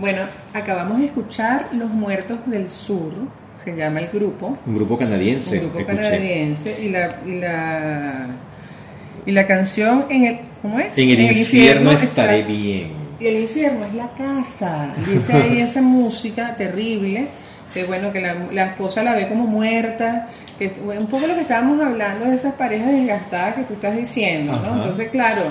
[0.00, 0.22] Bueno,
[0.54, 3.12] acabamos de escuchar Los Muertos del Sur,
[3.62, 5.56] se llama el grupo, Un grupo canadiense.
[5.58, 5.96] un grupo escuché.
[6.00, 8.26] canadiense, y la, y la,
[9.26, 10.96] y la canción en el, ¿cómo es?
[10.96, 12.92] En el, infierno está- estaré bien.
[13.20, 14.94] Y el infierno es la casa.
[15.06, 17.28] Dice ahí esa música terrible,
[17.74, 21.34] que bueno, que la, la esposa la ve como muerta, que bueno, un poco lo
[21.34, 24.58] que estábamos hablando de esas parejas desgastadas que tú estás diciendo, ¿no?
[24.68, 24.76] Ajá.
[24.76, 25.42] Entonces, claro,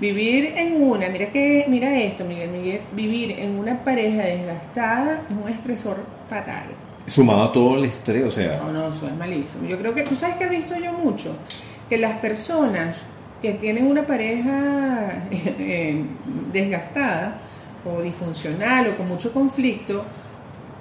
[0.00, 5.36] vivir en una, mira que, mira esto, Miguel, Miguel, vivir en una pareja desgastada es
[5.36, 5.96] un estresor
[6.28, 6.66] fatal.
[7.06, 9.68] Sumado a todo el estrés, o sea, No, no, eso es malísimo.
[9.68, 11.36] Yo creo que, tú sabes que he visto yo mucho,
[11.88, 13.04] que las personas
[13.40, 16.04] que tienen una pareja eh,
[16.52, 17.38] desgastada
[17.84, 20.04] o disfuncional o con mucho conflicto,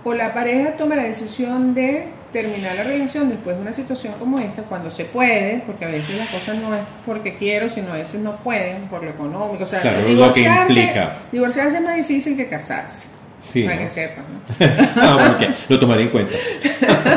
[0.04, 4.40] o la pareja toma la decisión de terminar la relación después de una situación como
[4.40, 7.96] esta, cuando se puede, porque a veces las cosas no es porque quiero, sino a
[7.96, 9.64] veces no pueden por lo económico.
[9.64, 11.14] O sea, Claro, lo que divorciarse, implica.
[11.32, 13.08] divorciarse es más difícil que casarse.
[13.54, 13.84] Sí, para ¿no?
[13.84, 14.26] que sepan.
[14.34, 14.66] ¿no?
[15.02, 16.34] ah, bueno, lo tomaré en cuenta.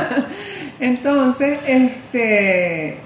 [0.81, 2.99] Entonces, este,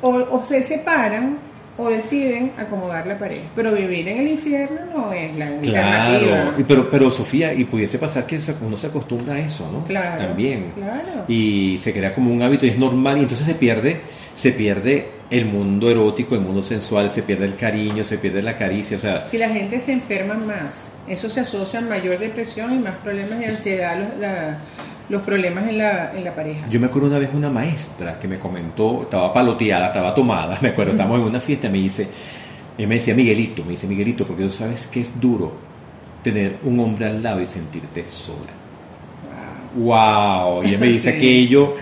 [0.00, 1.38] o, o se separan
[1.78, 3.42] o deciden acomodar la pareja.
[3.56, 6.54] Pero vivir en el infierno no es la Claro, alternativa.
[6.58, 9.82] y pero, pero Sofía, y pudiese pasar que uno se acostumbra a eso, ¿no?
[9.84, 10.72] Claro, También.
[10.74, 11.24] claro.
[11.28, 14.00] Y se crea como un hábito y es normal, y entonces se pierde,
[14.34, 18.54] se pierde el mundo erótico, el mundo sensual, se pierde el cariño, se pierde la
[18.56, 20.92] caricia, o sea, Y la gente se enferma más.
[21.08, 24.58] Eso se asocia a mayor depresión y más problemas de ansiedad, la-
[25.12, 26.66] los problemas en la, en la pareja.
[26.70, 30.70] Yo me acuerdo una vez una maestra que me comentó, estaba paloteada, estaba tomada, me
[30.70, 32.08] acuerdo, estábamos en una fiesta, me dice,
[32.78, 35.52] ella me decía Miguelito, me dice Miguelito, porque tú sabes que es duro
[36.24, 38.50] tener un hombre al lado y sentirte sola.
[39.74, 41.16] Wow, y ella me dice Sí.
[41.18, 41.76] aquello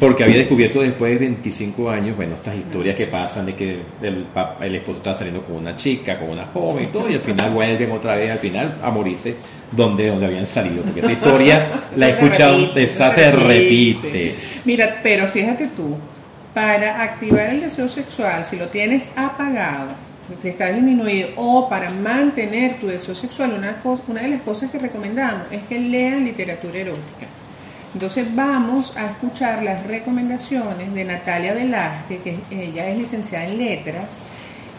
[0.00, 4.26] porque había descubierto después de 25 años, bueno, estas historias que pasan de que el,
[4.60, 7.50] el esposo estaba saliendo con una chica, con una joven y todo, y al final
[7.52, 9.36] vuelven otra vez, al final a morirse
[9.76, 14.34] donde, donde habían salido, porque esa historia la he escuchado, repite, esa se repite.
[14.64, 15.96] Mira, pero fíjate tú,
[16.52, 19.88] para activar el deseo sexual, si lo tienes apagado,
[20.40, 24.70] si está disminuido, o para mantener tu deseo sexual, una, cos- una de las cosas
[24.70, 27.26] que recomendamos es que lean literatura erótica.
[27.92, 34.20] Entonces vamos a escuchar las recomendaciones de Natalia Velázquez, que ella es licenciada en letras.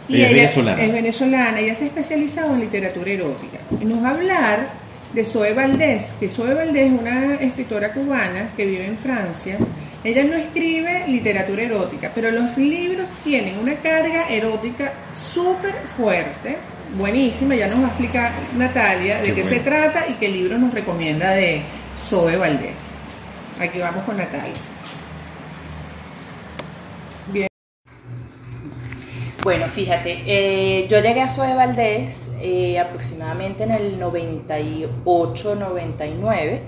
[0.10, 0.84] Ella es venezolana.
[0.84, 3.58] es venezolana, ella se ha especializado en literatura erótica.
[3.82, 4.70] Y nos va a hablar
[5.16, 9.58] de Zoe Valdés, que Zoe Valdés es una escritora cubana que vive en Francia.
[10.04, 16.58] Ella no escribe literatura erótica, pero los libros tienen una carga erótica súper fuerte,
[16.98, 17.56] buenísima.
[17.56, 19.58] Ya nos va a explicar Natalia de Qué qué, bueno.
[19.58, 21.62] se trata y qué libro nos recomienda de
[21.98, 22.92] Zoe Valdés.
[23.58, 24.54] Aquí vamos con Natalia.
[27.32, 27.48] Bien.
[29.46, 36.62] Bueno, fíjate, eh, yo llegué a Zoe Valdés eh, aproximadamente en el 98-99.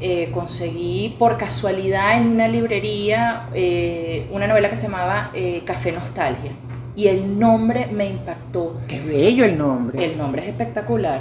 [0.00, 5.32] Eh, conseguí por casualidad en una librería eh, una novela que se llamaba
[5.66, 6.52] Café Nostalgia.
[6.96, 8.80] Y el nombre me impactó.
[8.88, 10.02] Qué bello el nombre.
[10.02, 11.20] El nombre es espectacular.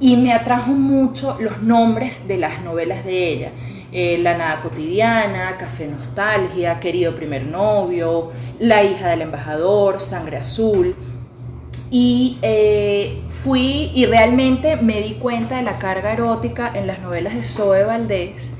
[0.00, 3.52] Y me atrajo mucho los nombres de las novelas de ella.
[3.94, 8.32] Eh, La nada cotidiana, Café Nostalgia, Querido primer novio,
[8.62, 10.94] La hija del embajador, Sangre azul.
[11.90, 17.34] Y eh, fui y realmente me di cuenta de la carga erótica en las novelas
[17.34, 18.58] de Zoe Valdés,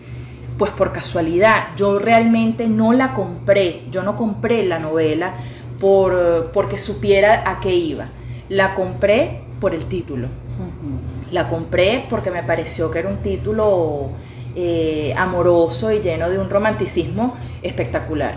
[0.58, 1.68] pues por casualidad.
[1.76, 5.34] Yo realmente no la compré, yo no compré la novela
[5.78, 8.06] por, porque supiera a qué iba.
[8.48, 10.26] La compré por el título.
[11.30, 14.08] La compré porque me pareció que era un título
[14.56, 18.34] eh, amoroso y lleno de un romanticismo espectacular.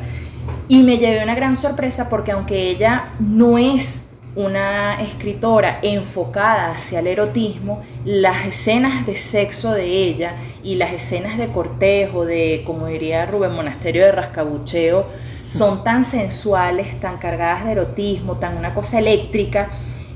[0.67, 6.99] Y me llevé una gran sorpresa porque aunque ella no es una escritora enfocada hacia
[6.99, 12.87] el erotismo, las escenas de sexo de ella y las escenas de cortejo, de, como
[12.87, 15.05] diría Rubén Monasterio, de rascabucheo,
[15.47, 19.69] son tan sensuales, tan cargadas de erotismo, tan una cosa eléctrica,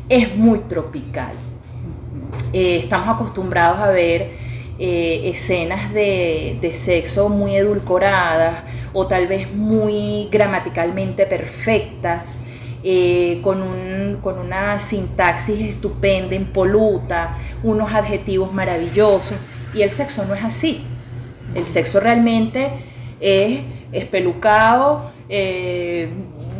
[0.09, 1.31] es muy tropical.
[2.51, 4.48] Eh, estamos acostumbrados a ver
[4.79, 8.63] eh, escenas de, de sexo muy edulcoradas
[8.93, 12.41] o tal vez muy gramaticalmente perfectas,
[12.83, 19.37] eh, con, un- con una sintaxis estupenda, impoluta, unos adjetivos maravillosos,
[19.73, 20.83] y el sexo no es así.
[21.53, 22.69] El sexo realmente
[23.19, 23.59] es
[23.91, 26.09] espelucado, eh,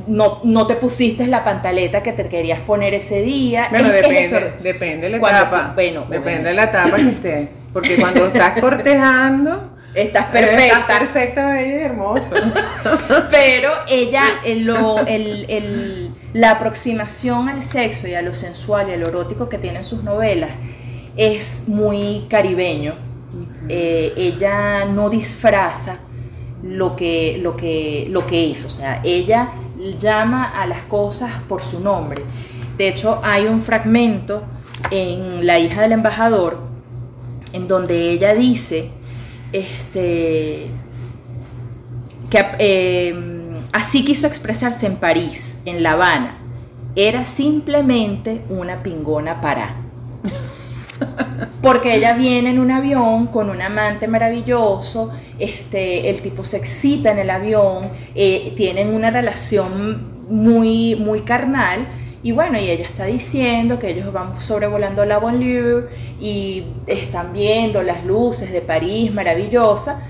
[0.08, 3.68] no, no te pusiste la pantaleta que te querías poner ese día.
[3.70, 5.72] Bueno, Es- depende, depende de la etapa.
[5.76, 7.50] bueno, depende de la etapa que esté.
[7.74, 11.00] Porque cuando estás cortejando, Estás Estás perfecta.
[11.00, 12.36] perfecta, bella y hermosa.
[13.32, 18.94] Pero ella, el- lo- el- el- la aproximación al sexo y a lo sensual y
[18.94, 20.52] a lo erótico que tienen sus novelas
[21.18, 22.94] es muy caribeño.
[23.68, 25.98] Eh, ella no disfraza
[26.62, 29.50] lo que, lo, que, lo que es, o sea, ella
[30.00, 32.22] llama a las cosas por su nombre.
[32.78, 34.44] De hecho, hay un fragmento
[34.92, 36.69] en La hija del embajador
[37.54, 38.90] en donde ella dice
[39.52, 40.68] este,
[42.30, 43.16] que eh,
[43.72, 46.38] así quiso expresarse en París, en La Habana.
[46.96, 49.76] Era simplemente una pingona para.
[51.62, 57.12] Porque ella viene en un avión con un amante maravilloso, este, el tipo se excita
[57.12, 61.88] en el avión, eh, tienen una relación muy, muy carnal.
[62.22, 65.88] Y bueno, y ella está diciendo que ellos van sobrevolando la banlieue
[66.20, 70.02] y están viendo las luces de París maravillosa.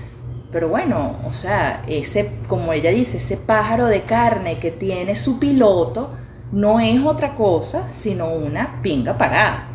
[0.50, 5.38] Pero bueno, o sea, ese, como ella dice, ese pájaro de carne que tiene su
[5.38, 6.10] piloto
[6.50, 9.68] no es otra cosa sino una pinga parada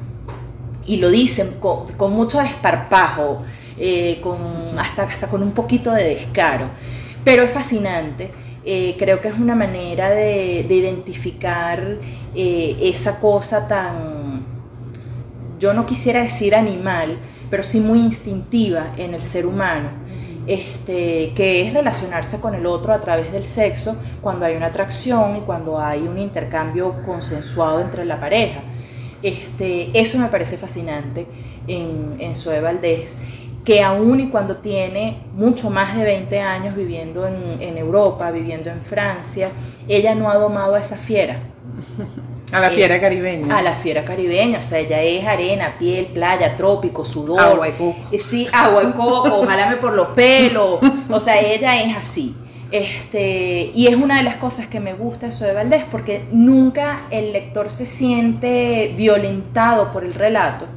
[0.88, 3.42] y lo dicen con, mucho desparpajo,
[3.78, 4.38] eh, con,
[4.78, 6.70] hasta, hasta con un poquito de descaro.
[7.24, 8.32] Pero es fascinante.
[8.68, 12.00] Eh, creo que es una manera de, de identificar
[12.34, 14.44] eh, esa cosa tan,
[15.60, 17.16] yo no quisiera decir animal,
[17.52, 19.90] pero sí muy instintiva en el ser humano,
[20.48, 25.36] este, que es relacionarse con el otro a través del sexo cuando hay una atracción
[25.36, 28.62] y cuando hay un intercambio consensuado entre la pareja.
[29.22, 31.28] Este, eso me parece fascinante
[31.68, 33.20] en, en Zoe Valdés,
[33.66, 38.70] que aún y cuando tiene mucho más de 20 años viviendo en, en Europa, viviendo
[38.70, 39.50] en Francia,
[39.88, 41.40] ella no ha domado a esa fiera.
[42.54, 43.58] A la Eh, fiera caribeña.
[43.58, 47.40] A la fiera caribeña, o sea, ella es arena, piel, playa, trópico, sudor.
[47.40, 47.98] Agua y coco.
[48.12, 50.80] Eh, Sí, agua y coco, jalame por los pelos.
[51.10, 52.36] O sea, ella es así.
[52.72, 57.08] Este, y es una de las cosas que me gusta de Zoe Valdés, porque nunca
[57.10, 60.68] el lector se siente violentado por el relato,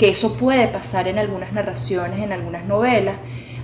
[0.00, 3.16] que eso puede pasar en algunas narraciones, en algunas novelas.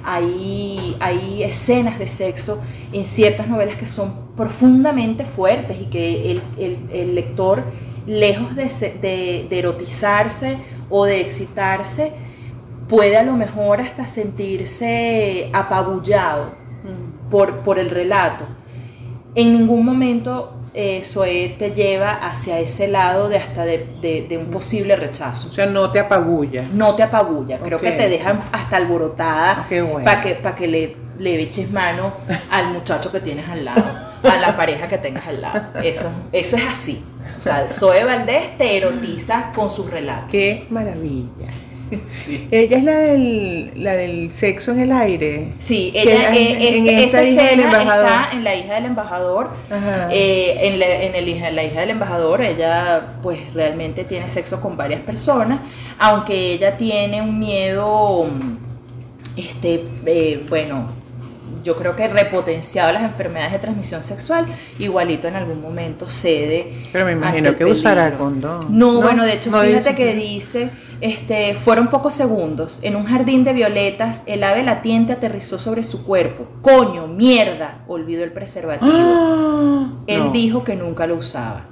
[0.05, 2.61] Hay, hay escenas de sexo
[2.93, 7.65] en ciertas novelas que son profundamente fuertes y que el, el- el lector,
[8.07, 8.65] lejos de,
[9.01, 10.59] de- de erotizarse
[10.91, 12.13] o de excitarse,
[12.87, 16.51] puede a lo mejor hasta sentirse apabullado
[17.31, 18.45] por, por el relato.
[19.37, 24.37] En ningún momento eh, Zoé te lleva hacia ese lado de hasta de, de- de
[24.39, 26.65] un posible rechazo O sea, no te apabulla.
[26.73, 30.05] no te apabulla, creo que te dejan hasta alborotada Ah, qué bueno.
[30.05, 32.13] para que, pa' que le, le eches mano
[32.51, 33.85] al muchacho que tienes al lado,
[34.23, 35.63] a la pareja que tengas al lado.
[35.83, 37.03] Eso, eso es así.
[37.39, 40.31] O sea, Zoe Valdés te erotiza con sus relatos.
[40.31, 41.47] Qué maravilla.
[42.51, 45.49] Ella es la del, la del sexo en el aire.
[45.59, 48.07] Sí, ella, eh, en este- esta esta hija del escena embajador.
[48.11, 49.51] está en La hija del embajador.
[50.11, 54.61] Eh, en, la, en el hija, la hija del embajador, ella pues realmente tiene sexo
[54.61, 55.61] con varias personas,
[55.99, 58.27] aunque ella tiene un miedo,
[59.37, 60.89] este, eh, bueno,
[61.67, 64.47] yo creo que repotenciado las enfermedades de transmisión sexual,
[64.79, 66.73] igualito en algún momento cede.
[66.93, 68.25] Pero me imagino el que usará peligro.
[68.25, 68.67] condón.
[68.79, 72.83] No, bueno, de hecho, no fíjate que dice, este, fueron pocos segundos.
[72.85, 76.47] En un jardín de violetas, el ave latiente aterrizó sobre su cuerpo.
[76.63, 78.93] Coño, mierda, olvidó el preservativo.
[78.95, 79.89] ¡Ah!
[80.07, 80.31] Él No.
[80.31, 81.63] dijo que nunca lo usaba.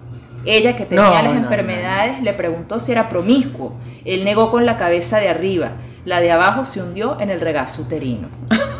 [0.44, 3.74] Ella, que tenía las enfermedades, le preguntó si era promiscuo.
[4.04, 5.70] Él negó con la cabeza de arriba.
[6.04, 8.28] La de abajo se hundió en el regazo uterino.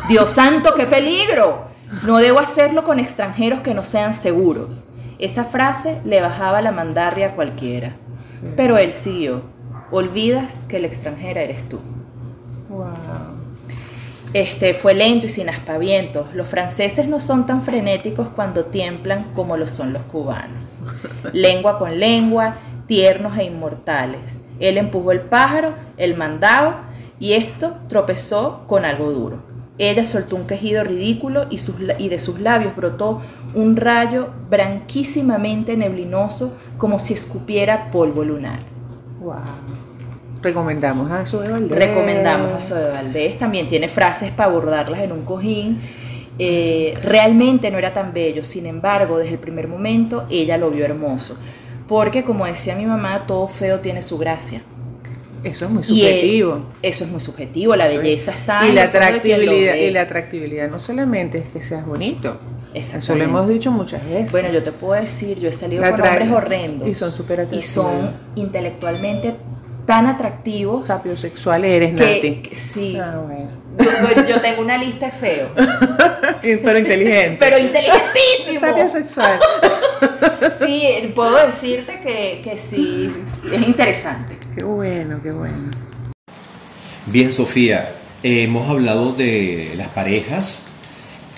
[0.09, 1.67] Dios santo, qué peligro.
[2.05, 4.91] No debo hacerlo con extranjeros que no sean seguros.
[5.19, 7.97] Esa frase le bajaba la mandarria a cualquiera.
[8.57, 9.43] Pero él siguió.
[9.91, 11.81] Olvidas que la extranjera eres tú.
[12.69, 12.89] Wow.
[14.35, 16.35] Este, fue lento y sin aspavientos.
[16.35, 20.87] Los franceses no son tan frenéticos cuando tiemblan como lo son los cubanos.
[21.33, 22.57] Lengua con lengua,
[22.87, 24.43] tiernos e inmortales.
[24.59, 26.75] Él empujó el pájaro, el mandado,
[27.21, 29.39] y esto tropezó con algo duro.
[29.79, 33.21] Ella soltó un quejido ridículo y, sus la- y de sus labios brotó
[33.55, 38.61] un rayo branquísimamente neblinoso como si escupiera polvo lunar.
[39.21, 39.35] Wow.
[40.43, 41.79] Recomendamos a Zoe Valdés.
[41.79, 43.39] Recomendamos a Zoe Valdés.
[43.39, 45.81] También tiene frases para abordarlas en un cojín.
[46.39, 48.45] Eh, realmente no era tan bello.
[48.45, 51.37] Sin embargo, desde el primer momento ella lo vio hermoso.
[51.89, 54.61] Porque, como decía mi mamá, todo feo tiene su gracia.
[55.45, 56.67] Eso es muy subjetivo.
[56.83, 57.77] eso es muy subjetivo.
[57.77, 59.87] La belleza está y en la ve.
[59.87, 62.39] y la atractividad no solamente es que seas bonito.
[62.73, 64.33] Eso lo hemos dicho muchas veces.
[64.33, 66.89] Bueno, yo te puedo decir, yo he salido La con hombres horrendos.
[66.89, 69.35] y son súper Y son intelectualmente
[69.87, 72.49] tan atractivos sapiosexual eres, que, Nati.
[72.49, 72.97] que- sí.
[72.99, 73.49] Ah, bueno.
[74.17, 75.51] Yo, yo tengo una lista de feos.
[76.43, 77.37] Pero inteligente.
[77.39, 78.61] pero inteligentísimo.
[78.61, 79.39] sapiosexual.
[80.59, 83.11] Sí, puedo decirte que, que sí,
[83.51, 84.37] es interesante.
[84.57, 85.71] Qué bueno, qué bueno.
[87.07, 90.63] Bien, Sofía, eh, hemos hablado de las parejas.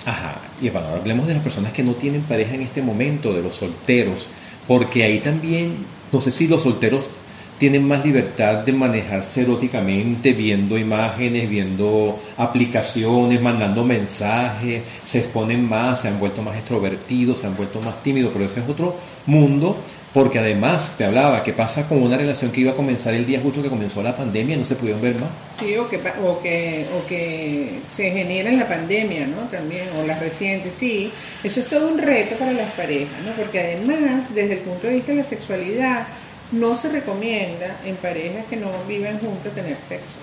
[0.05, 3.33] Ajá, y bueno, ahora hablemos de las personas que no tienen pareja en este momento,
[3.33, 4.27] de los solteros,
[4.67, 7.09] porque ahí también, no sé si los solteros
[7.57, 16.01] tienen más libertad de manejarse eróticamente, viendo imágenes, viendo aplicaciones, mandando mensajes, se exponen más,
[16.01, 18.95] se han vuelto más extrovertidos, se han vuelto más tímidos, pero ese es otro
[19.25, 19.77] mundo,
[20.13, 23.39] porque además te hablaba, ¿qué pasa con una relación que iba a comenzar el día
[23.41, 25.29] justo que comenzó la pandemia no se pudieron ver más?
[25.59, 29.47] Sí, o que, o, que, o que se genera en la pandemia, ¿no?
[29.49, 31.11] También, o las recientes, sí.
[31.43, 33.31] Eso es todo un reto para las parejas, ¿no?
[33.31, 36.07] Porque además, desde el punto de vista de la sexualidad,
[36.51, 40.15] no se recomienda en parejas que no viven juntos tener sexo.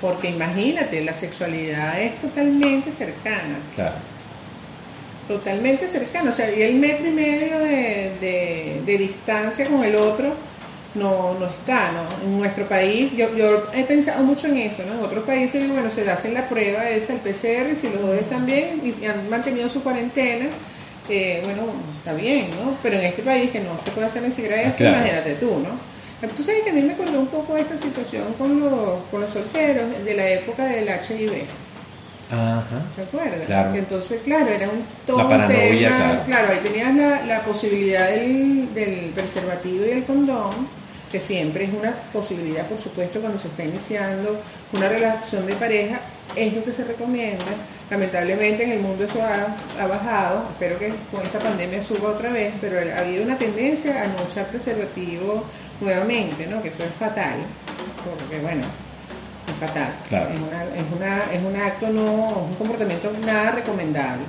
[0.00, 3.96] Porque imagínate, la sexualidad es totalmente cercana, Claro.
[5.26, 6.30] totalmente cercana.
[6.30, 10.34] O sea, y el metro y medio de, de- de distancia con el otro
[10.94, 12.02] no, no está, ¿no?
[12.24, 14.94] En nuestro país, yo, yo he pensado mucho en eso, ¿no?
[14.94, 18.46] En otros países, bueno, se hacen la prueba esa, el PCR, si los dos están
[18.46, 20.46] bien y han mantenido su cuarentena,
[21.08, 21.62] eh, bueno,
[21.98, 22.76] está bien, ¿no?
[22.82, 24.96] Pero en este país que no se puede hacer ni siquiera eso, claro.
[24.98, 26.28] imagínate tú, ¿no?
[26.36, 29.30] Tú sabes que a mí me acordó un poco esta situación con los, con los
[29.32, 31.44] solteros de la época del HIV.
[32.30, 32.82] Ajá.
[32.96, 33.46] ¿Te acuerdas?
[33.46, 33.72] Claro.
[33.72, 36.22] Que Entonces, claro, era un todo La paranoia, tema.
[36.26, 36.48] claro.
[36.52, 40.68] ahí tenías la, la posibilidad del, del preservativo y el condón,
[41.10, 44.42] que siempre es una posibilidad, por supuesto, cuando se está iniciando
[44.72, 46.00] una relación de pareja,
[46.36, 47.44] es lo que se recomienda.
[47.90, 52.30] Lamentablemente en el mundo eso ha, ha bajado, espero que con esta pandemia suba otra
[52.30, 55.44] vez, pero ha habido una tendencia a no usar preservativo
[55.80, 56.62] nuevamente, ¿no?
[56.62, 57.36] Que eso es fatal,
[58.04, 58.64] porque bueno,
[59.48, 59.94] es fatal.
[60.08, 60.28] Claro.
[60.28, 64.24] Es, una, es, una, es un acto, no, un comportamiento nada recomendable.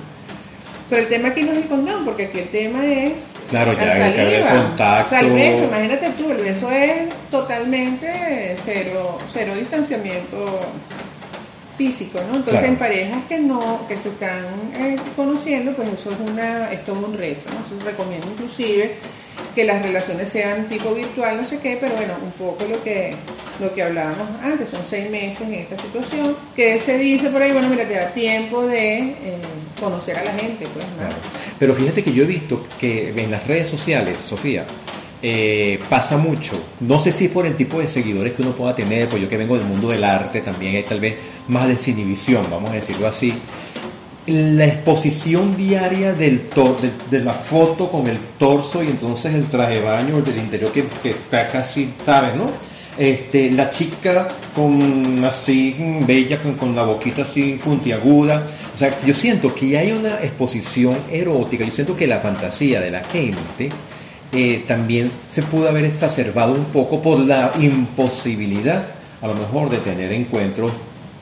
[0.88, 3.12] Pero el tema aquí no es el condón, porque aquí el tema es
[3.50, 5.06] Claro, ya hay que haber contacto.
[5.06, 10.60] O sea, el beso, imagínate tú, el beso es totalmente cero, cero distanciamiento
[11.80, 12.36] físico, ¿no?
[12.36, 12.66] Entonces Claro.
[12.66, 14.44] en parejas que no, que se están
[14.76, 17.56] eh, conociendo, pues eso es una, es todo un reto, ¿no?
[17.56, 18.96] Entonces recomiendo inclusive
[19.54, 23.14] que las relaciones sean tipo virtual, no sé qué, pero bueno, un poco lo que,
[23.58, 27.52] lo que hablábamos antes, son seis meses en esta situación, que se dice por ahí,
[27.52, 29.14] bueno, mira, te da tiempo de eh,
[29.80, 30.96] conocer a la gente, pues, ¿no?
[30.98, 31.16] Claro.
[31.58, 34.66] Pero fíjate que yo he visto que en las redes sociales, Sofía,
[35.22, 36.58] eh, pasa mucho.
[36.80, 39.36] No sé si por el tipo de seguidores que uno pueda tener, pues yo que
[39.36, 41.16] vengo del mundo del arte también hay tal vez
[41.48, 43.34] más desinhibición, vamos a decirlo así.
[44.26, 46.40] La exposición diaria de,
[47.10, 51.10] la foto con el torso y entonces el traje de baño del interior que, que
[51.10, 52.50] está casi, ¿sabes, no?
[52.96, 55.74] Este, la chica con así,
[56.06, 58.46] bella, con, con la boquita así puntiaguda.
[58.74, 62.90] O sea, yo siento que hay una exposición erótica, yo siento que la fantasía de
[62.90, 63.70] la gente
[64.32, 68.84] eh, también se pudo haber exacerbado un poco por la imposibilidad,
[69.20, 70.72] a lo mejor, de tener encuentros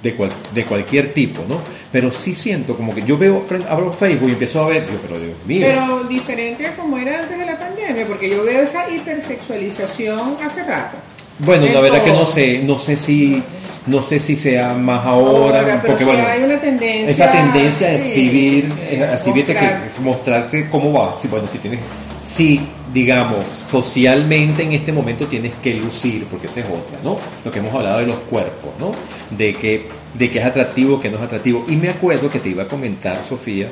[0.02, 1.56] de, cual- de cualquier tipo, ¿no?
[1.90, 5.36] Pero sí siento como que yo veo, abro Facebook y empiezo a ver, pero Dios
[5.46, 5.60] mío.
[5.66, 10.62] Pero diferente a como era antes de la pandemia, porque yo veo esa hipersexualización hace
[10.64, 10.96] rato.
[11.40, 13.42] Bueno, la verdad que no sé, no sé si,
[13.86, 17.32] no sé si sea más ahora, Ahora, pero porque sí bueno, hay una tendencia- esa
[17.32, 19.82] tendencia de exhibir, sí, eh, exhibirte mostrar.
[19.94, 21.80] que, mostrarte cómo va, si bueno, si tienes,
[22.20, 22.60] si
[22.92, 27.16] digamos socialmente en este momento tienes que lucir, porque esa es otra, ¿no?
[27.44, 28.92] Lo que hemos hablado de los cuerpos, ¿no?
[29.36, 31.64] De que, de que es atractivo, que no es atractivo.
[31.68, 33.70] Y me acuerdo que te iba a comentar, Sofía,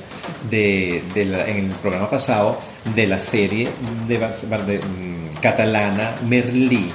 [0.50, 2.58] de, de la- en el programa pasado
[2.94, 3.68] de la serie
[4.06, 6.90] de, de, mm, catalana Merlí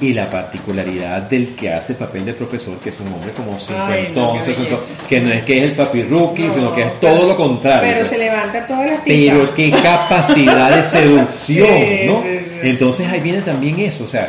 [0.00, 3.52] y la particularidad del que hace el papel del profesor, que es un hombre como
[3.52, 4.76] no, cincuentón, belleza.
[5.08, 7.92] que no es que es el papi rookie, No, sino que es todo lo contrario.
[7.94, 9.34] Pero se levanta todas las tipas.
[9.36, 12.22] Pero qué capacidad de seducción, Sí, ¿no?
[12.22, 12.68] sí, sí.
[12.68, 14.28] Entonces ahí viene también eso, o sea,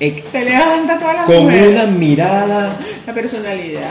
[0.00, 1.70] eh, Se levanta todas las con mujeres.
[1.70, 2.76] una mirada
[3.06, 3.82] La personalidad.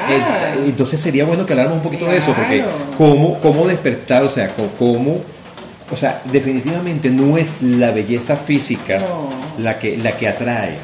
[0.66, 2.64] entonces sería bueno que habláramos un poquito de eso, porque
[2.97, 5.22] cómo, cómo despertar, o sea, cómo,
[5.92, 9.30] o sea, definitivamente no es la belleza física No.
[9.62, 10.78] la que la que atrae,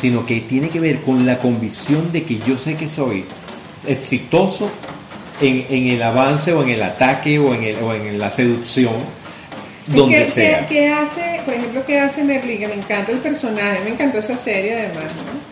[0.00, 3.24] sino que tiene que ver con la convicción de que yo sé que soy
[3.86, 4.70] exitoso
[5.40, 8.92] en, en el avance o en el ataque o en, el, o en la seducción,
[9.86, 10.66] donde que- sea.
[10.66, 14.18] que- que hace, por ejemplo, que hace Merlí, que me encanta el personaje, me encantó
[14.18, 15.48] esa serie además, ¿no?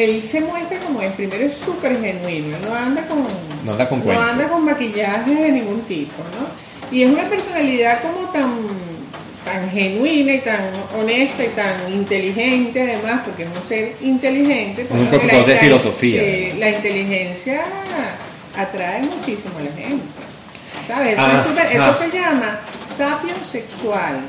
[0.00, 3.24] Él se muestra como es, primero es súper genuino, no anda con,
[3.64, 6.65] No anda con no anda con maquillaje de ningún tipo, ¿no?
[6.92, 8.50] Y es una personalidad como tan,
[9.44, 10.60] tan genuina y tan
[10.98, 14.84] honesta y tan inteligente además, porque es un ser inteligente.
[14.84, 16.22] pues, Un profesor de filosofía.
[16.22, 17.64] sí, la inteligencia
[18.56, 20.04] atrae muchísimo a la gente.
[20.86, 21.14] ¿Sabes?
[21.14, 21.92] Eso, Ah, es súper- eso ah.
[21.94, 24.20] se llama sapio sexual.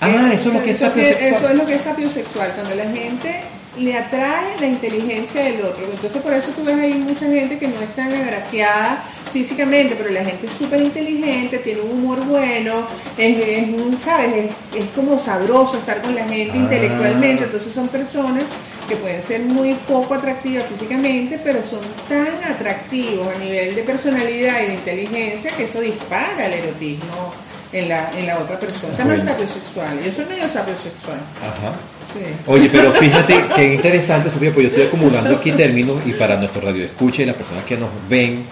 [0.00, 1.32] Ah, eso es lo que es eso sapio sexual.
[1.34, 3.40] Eso es lo que es sapio sexual, cuando la gente
[3.78, 5.84] le atrae la inteligencia del otro.
[5.90, 9.02] Entonces por eso tú ves ahí mucha gente que no es tan agraciada
[9.32, 14.50] físicamente, pero la gente es súper inteligente, tiene un humor bueno, es, es un- ¿sabes?
[14.74, 16.56] Es, es como sabroso estar con la gente Ah.
[16.58, 17.44] intelectualmente.
[17.44, 18.44] Entonces son personas
[18.88, 24.60] que pueden ser muy poco atractivas físicamente, pero son tan atractivos a nivel de personalidad
[24.62, 27.32] y de inteligencia que eso dispara el erotismo
[27.72, 28.92] en la, en la otra persona.
[28.92, 29.32] Se llama el Bueno.
[29.32, 30.04] sapiosexual.
[30.04, 31.16] Yo soy medio sapiosexual.
[31.40, 31.72] Ajá.
[32.12, 32.20] Sí.
[32.46, 36.60] Oye, pero fíjate qué interesante, Sofía, pues yo estoy acumulando aquí términos y para nuestro
[36.60, 38.44] radio escucha y las personas que nos ven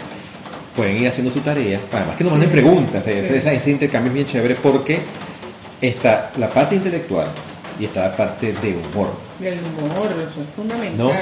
[0.74, 1.80] pueden ir haciendo su tarea.
[1.92, 3.34] Además que nos manden preguntas, ese, Sí.
[3.36, 5.00] ese- ese intercambio es bien chévere porque
[5.80, 7.26] está la parte intelectual
[7.78, 9.10] y está la parte de humor.
[9.42, 10.96] El humor, eso es fundamental.
[10.98, 11.12] ¿no?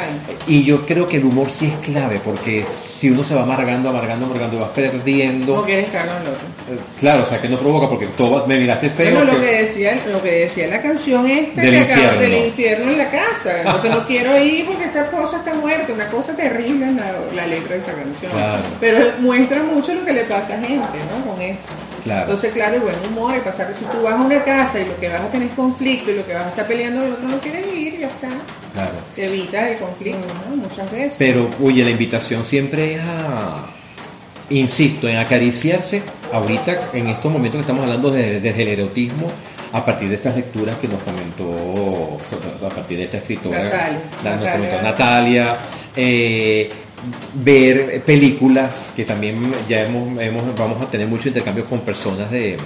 [0.46, 3.88] Y yo creo que el humor sí es clave porque si uno se va amargando,
[3.90, 5.54] amargando, amargando, vas perdiendo.
[5.56, 6.32] No quieres cagar al otro.
[6.32, 9.12] Eh, Claro, o sea que no provoca porque todo me miraste feo.
[9.14, 12.20] Bueno, lo que- que decía, lo que decía la canción esta Del que acaba- infierno.
[12.20, 13.58] del infierno en la casa.
[13.60, 15.92] Entonces no quiero ir porque esta esposa está muerta.
[15.92, 18.32] Una cosa terrible la, la letra de esa canción.
[18.32, 18.62] Claro.
[18.80, 21.30] Pero muestra mucho lo que le pasa a gente, ¿no?
[21.32, 21.60] Con eso.
[22.04, 22.22] Claro.
[22.22, 24.86] Entonces, claro, el buen humor, y pasar que si tú vas a una casa y
[24.86, 27.12] lo que vas a tener es conflicto y lo que vas a estar peleando el
[27.12, 27.87] otro no quieres ir,
[28.26, 28.28] está.
[28.74, 28.92] Claro.
[29.16, 30.56] Te evitas el conflicto, ¿no?
[30.56, 31.14] Muchas veces.
[31.18, 33.66] Pero, oye, la invitación siempre es a,
[34.50, 36.02] insisto, en acariciarse
[36.32, 39.28] ahorita, en estos momentos que estamos hablando de- desde el erotismo,
[39.72, 42.18] a partir de estas lecturas que nos comentó,
[42.66, 44.00] a partir de esta escritora, Natalia.
[44.24, 44.52] la- nos Natalia.
[44.52, 45.56] comentó Natalia,
[45.96, 46.70] eh,
[47.34, 52.56] ver películas que también ya hemos, hemos- vamos a tener mucho intercambio con personas de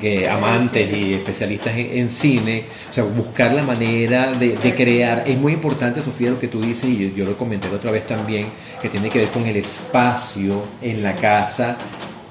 [0.00, 5.24] que amantes y especialistas en, en cine, o sea, buscar la manera de, de crear.
[5.26, 7.90] Es muy importante, Sofía, lo que tú dices, y yo, yo lo comenté la otra
[7.90, 8.46] vez también,
[8.80, 11.76] que tiene que ver con el espacio en la casa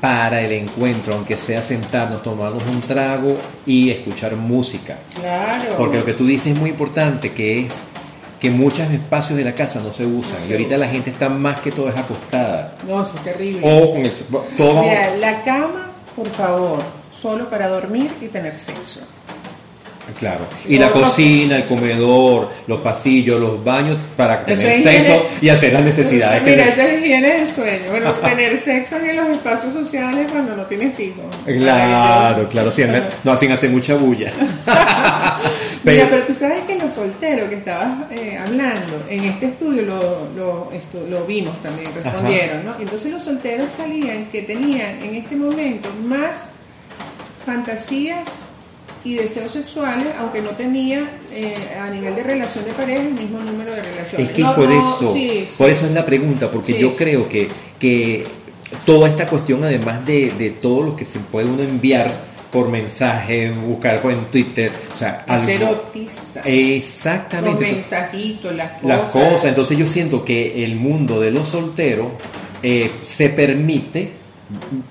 [0.02, 4.98] para el encuentro, aunque sea sentarnos, tomarnos un trago y escuchar música.
[5.20, 5.76] Claro.
[5.78, 7.74] Porque lo que tú dices es muy importante, que es
[8.40, 10.36] que muchos espacios de la casa no se usan.
[10.36, 12.76] No se y ahorita la gente está más que todo es acostada.
[12.88, 13.62] No, eso es terrible.
[13.64, 14.12] O con el...
[14.58, 16.80] Todo Mira, la cama, por favor,
[17.22, 19.02] solo para dormir y tener sexo.
[20.18, 20.48] Claro.
[20.68, 25.84] Y la cocina, el comedor, los pasillos, los baños para tener sexo y hacer las
[25.84, 27.92] necesidades que Mira, neces- esa es higiene del sueño.
[27.92, 31.26] Bueno, tener sexo en los espacios sociales cuando no tienes hijos.
[31.46, 32.84] Claro, claro, sí,
[33.24, 34.32] no sin hacer mucha bulla.
[35.84, 40.28] Mira, pero tú sabes que los solteros que estabas eh, hablando, en este estudio lo,
[40.36, 42.74] lo, esto- lo vimos también, respondieron, ¿no?
[42.80, 46.54] Entonces los solteros salían que tenían en este momento más
[47.46, 48.48] fantasías
[49.04, 53.40] y deseos sexuales, aunque no tenía eh, a nivel de relación de pareja el mismo
[53.40, 54.28] número de relaciones.
[54.30, 55.54] Es que No, por no, eso, sí, sí.
[55.58, 57.48] por eso es la pregunta, porque Sí, yo creo que,
[57.80, 58.26] que
[58.86, 63.52] toda esta cuestión, además de, de todo lo que se puede uno enviar por mensaje,
[63.52, 66.40] buscar por en Twitter, o sea, Se algo- erotiza.
[66.40, 67.72] Los exactamente.
[67.72, 68.88] mensajitos, las cosas.
[69.00, 69.46] las cosas.
[69.46, 72.08] Entonces yo siento que el mundo de los solteros
[72.64, 74.12] eh, se permite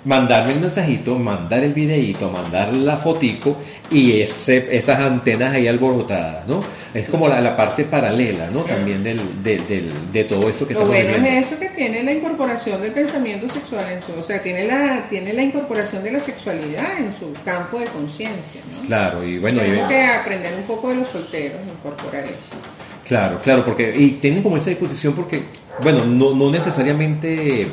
[0.05, 3.57] mandarme el mensajito, mandar el videíto, mandar la fotico
[3.91, 6.63] y ese, esas antenas ahí alborotadas, ¿no?
[6.95, 8.63] Es como la, la parte paralela, ¿no?
[8.63, 11.29] También del, de, del- de todo esto que Lo bueno viviendo.
[11.29, 15.07] es eso que tiene la incorporación del pensamiento sexual en su, o sea, tiene la,
[15.09, 18.87] tiene la incorporación de la sexualidad en su campo de conciencia, ¿no?
[18.87, 22.57] Claro, y bueno, y- Tenemos que aprender un poco de los solteros, incorporar eso.
[23.05, 25.43] Claro, claro, porque y tienen como esa disposición porque,
[25.83, 27.67] bueno, no, no necesariamente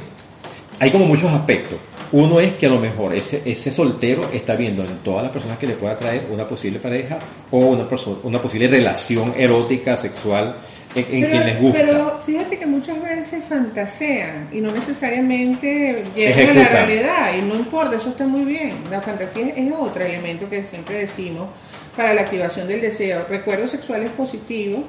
[0.80, 1.80] hay como muchos aspectos.
[2.12, 5.58] Uno es que a lo mejor ese, ese soltero está viendo en todas las personas
[5.58, 7.18] que le pueda traer una posible pareja
[7.52, 7.88] o una,
[8.24, 10.56] una posible relación erótica, sexual
[10.94, 11.80] en, en quien les gusta.
[11.80, 17.56] pero fíjate que muchas veces fantasean y no necesariamente llegan a la realidad y no
[17.56, 18.76] importa, eso está muy bien.
[18.90, 21.50] La fantasía es otro elemento que siempre decimos
[21.98, 23.26] para la activación del deseo.
[23.28, 24.84] Recuerdos sexuales positivos,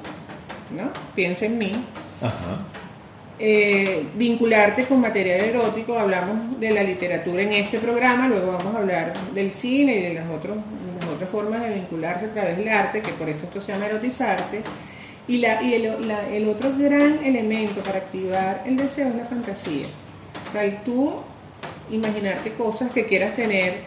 [0.71, 0.91] ¿no?
[1.15, 1.71] Piensa en mí.
[2.21, 2.59] Ajá.
[3.39, 8.79] Eh, vincularte con material erótico, hablamos de la literatura en este programa, luego vamos a
[8.79, 10.57] hablar del cine y de las, otros,
[10.99, 13.85] las otras formas de vincularse a través del arte, que por esto esto se llama
[13.85, 14.61] erotizarte.
[15.27, 15.85] Y, la, y el,
[16.31, 19.85] el otro gran elemento para activar el deseo es la fantasía.
[20.47, 21.15] O sea, el tú
[21.91, 23.81] imaginarte cosas que quieras tener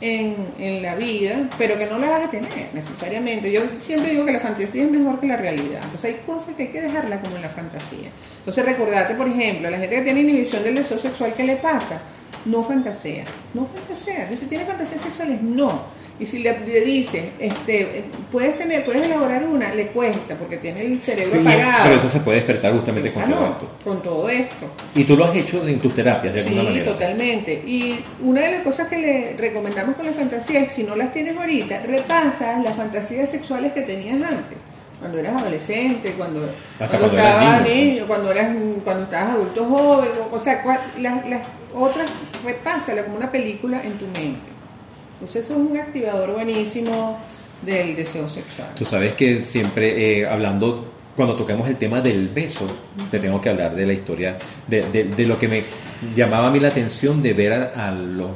[0.00, 3.50] en, en la vida, pero que no la vas a tener necesariamente.
[3.50, 5.80] Yo siempre digo que la fantasía es mejor que la realidad.
[5.84, 8.08] Entonces hay cosas que hay que dejarla como en la fantasía.
[8.38, 11.56] Entonces recordate, por ejemplo, a la gente que tiene inhibición del deseo sexual, ¿qué le
[11.56, 12.00] pasa?
[12.44, 13.24] No fantasea,
[13.54, 14.28] no fantasea.
[14.36, 16.00] Si tiene fantasías sexuales, no.
[16.18, 20.82] Y si le, le dice, este, puedes tener, puedes elaborar una, le cuesta porque tiene
[20.84, 21.84] el cerebro apagado.
[21.84, 23.68] pero eso se puede despertar justamente con Ah, todo no, esto.
[23.84, 24.66] con todo esto.
[24.94, 26.92] Y tú lo has hecho en tus terapias de alguna Sí, manera.
[26.92, 27.62] totalmente.
[27.66, 31.10] Y una de las cosas que le recomendamos con la fantasía es si no las
[31.10, 34.58] tienes ahorita, repasa las fantasías sexuales que tenías antes.
[34.98, 37.74] Cuando eras adolescente, cuando, Hasta cuando, estabas niño.
[37.74, 41.40] niño, cuando eras cuando estabas adulto joven, o, o sea, cua- las, las
[41.74, 42.10] otras
[42.44, 44.40] repásala como una película en tu mente.
[45.14, 47.18] Entonces eso es un activador buenísimo
[47.62, 48.68] del deseo sexual.
[48.74, 52.66] Tú sabes que siempre eh, hablando, cuando tocamos el tema del beso,
[53.10, 55.64] te tengo que hablar de la historia, de, de- de lo que me
[56.14, 58.30] llamaba a mí la atención de ver a, a los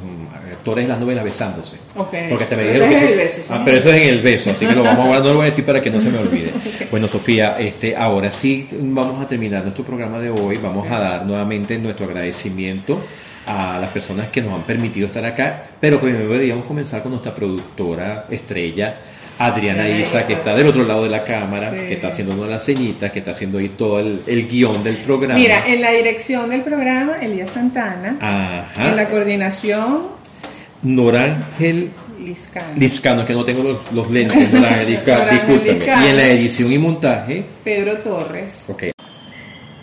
[0.51, 1.77] actores de las novelas besándose.
[1.95, 2.13] Ok.
[2.29, 4.21] Porque te me dijeron eso es el beso, eso Ah, pero eso es en el
[4.21, 6.09] beso, así que lo vamos a no lo voy a decir para que no se
[6.09, 6.53] me olvide.
[6.91, 10.57] Bueno, Sofía, este, ahora sí vamos a terminar nuestro programa de hoy.
[10.57, 13.01] Vamos a dar nuevamente nuestro agradecimiento
[13.45, 17.33] a las personas que nos han permitido estar acá, pero primero deberíamos comenzar con nuestra
[17.35, 18.97] productora estrella,
[19.37, 20.27] Adriana Isa, Isa.
[20.27, 21.87] que está del otro lado de la cámara, Sí.
[21.87, 24.83] que está haciendo una de las ceñitas, que está haciendo ahí todo el, el guion
[24.83, 25.39] del programa.
[25.39, 28.17] Mira, en la dirección del programa, Elías Santana.
[28.21, 28.87] Ajá.
[28.89, 30.07] En la coordinación,
[30.83, 31.91] Norángel
[32.23, 32.73] Liscano.
[32.77, 35.79] Liscano, es que no tengo los, los lentes, Norángel Liscano, Norángel discúlpeme.
[35.79, 36.05] Liscano.
[36.05, 38.65] Y en la edición y montaje, Pedro Torres.
[38.69, 38.83] ok.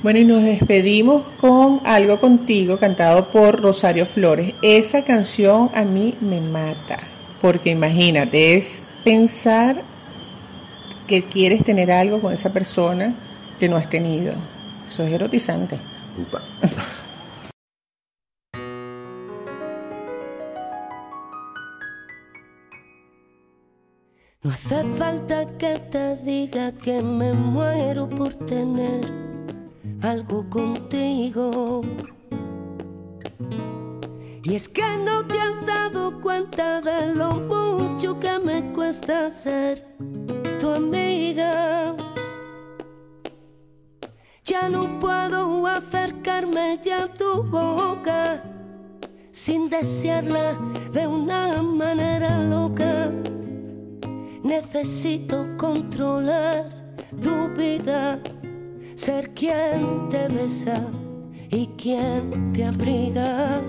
[0.03, 4.55] Bueno, y nos despedimos con Algo Contigo, cantado por Rosario Flores.
[4.61, 6.99] Esa canción a mí me mata,
[7.41, 9.83] porque imagínate, es pensar
[11.07, 13.15] que quieres tener algo con esa persona
[13.59, 14.35] que no has tenido.
[14.89, 15.79] Eso es erotizante.
[24.43, 29.01] No hace falta que te diga que me muero por tener
[30.03, 31.83] algo contigo.
[34.43, 38.12] Y es que no te has dado cuenta de lo mucho
[38.83, 39.87] cuesta ser
[40.59, 41.95] tu amiga.
[44.45, 48.43] Ya no puedo acercarme ya a tu boca
[49.31, 50.59] sin desearla
[50.93, 53.13] de una manera loca.
[54.43, 56.69] Necesito controlar
[57.23, 58.19] tu vida,
[58.97, 60.91] ser quien te besa
[61.51, 63.61] y quien te abriga.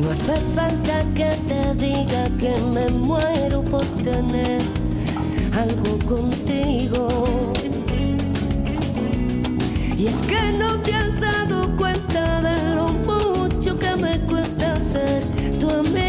[0.00, 4.62] No hace falta que te diga que me muero por tener
[5.52, 7.08] algo contigo.
[9.96, 15.24] Y es que no te has dado cuenta de lo mucho que me cuesta ser
[15.58, 16.07] tu amiga.